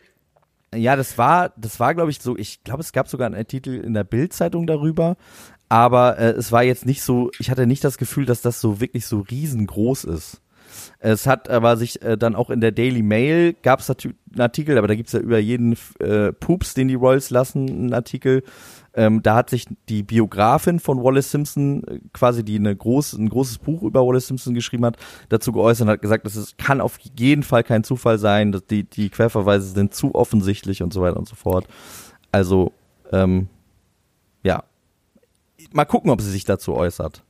[0.75, 3.79] Ja, das war, das war, glaube ich, so, ich glaube, es gab sogar einen Artikel
[3.79, 5.17] in der Bild-Zeitung darüber,
[5.69, 8.79] aber äh, es war jetzt nicht so, ich hatte nicht das Gefühl, dass das so
[8.81, 10.41] wirklich so riesengroß ist.
[10.97, 14.79] Es hat aber sich äh, dann auch in der Daily Mail gab es einen Artikel,
[14.79, 18.41] aber da gibt's ja über jeden äh, Pups, den die Royals lassen, einen Artikel.
[18.95, 23.27] Ähm, da hat sich die Biografin von Wallace Simpson, äh, quasi die eine groß, ein
[23.27, 24.97] großes Buch über Wallace Simpson geschrieben hat,
[25.29, 28.65] dazu geäußert und hat gesagt, dass es kann auf jeden Fall kein Zufall sein, dass
[28.65, 31.65] die, die Querverweise sind zu offensichtlich und so weiter und so fort.
[32.31, 32.71] Also,
[33.11, 33.47] ähm,
[34.43, 34.63] ja.
[35.71, 37.23] Mal gucken, ob sie sich dazu äußert.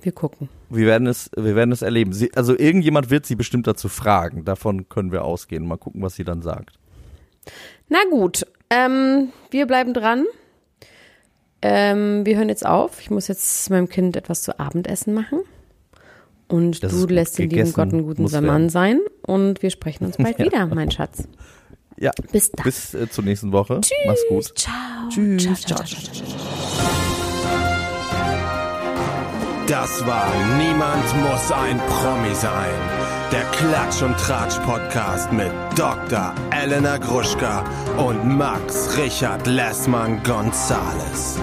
[0.00, 0.48] Wir gucken.
[0.70, 2.12] Wir werden es, wir werden es erleben.
[2.12, 4.44] Sie, also irgendjemand wird sie bestimmt dazu fragen.
[4.44, 5.66] Davon können wir ausgehen.
[5.66, 6.78] Mal gucken, was sie dann sagt.
[7.88, 10.24] Na gut, ähm, wir bleiben dran.
[11.66, 13.00] Ähm, wir hören jetzt auf.
[13.00, 15.40] Ich muss jetzt meinem Kind etwas zu Abendessen machen.
[16.46, 19.00] Und Das du lässt den lieben Gott einen guten Mann sein.
[19.22, 21.26] Und wir sprechen uns bald wieder, mein Schatz.
[21.96, 22.10] Ja.
[22.32, 22.64] Bis dann.
[22.64, 23.80] Bis äh, zur nächsten Woche.
[24.06, 24.52] Mach's gut.
[24.58, 24.74] Ciao.
[25.08, 25.42] Tschüss.
[25.42, 26.26] Ciao, ciao, ciao, ciao, ciao.
[29.66, 33.03] Das war Niemand muss ein Promi sein.
[33.34, 36.32] Der Klatsch und Tratsch Podcast mit Dr.
[36.52, 37.64] Elena Gruschka
[37.96, 41.36] und Max Richard Lessmann Gonzales.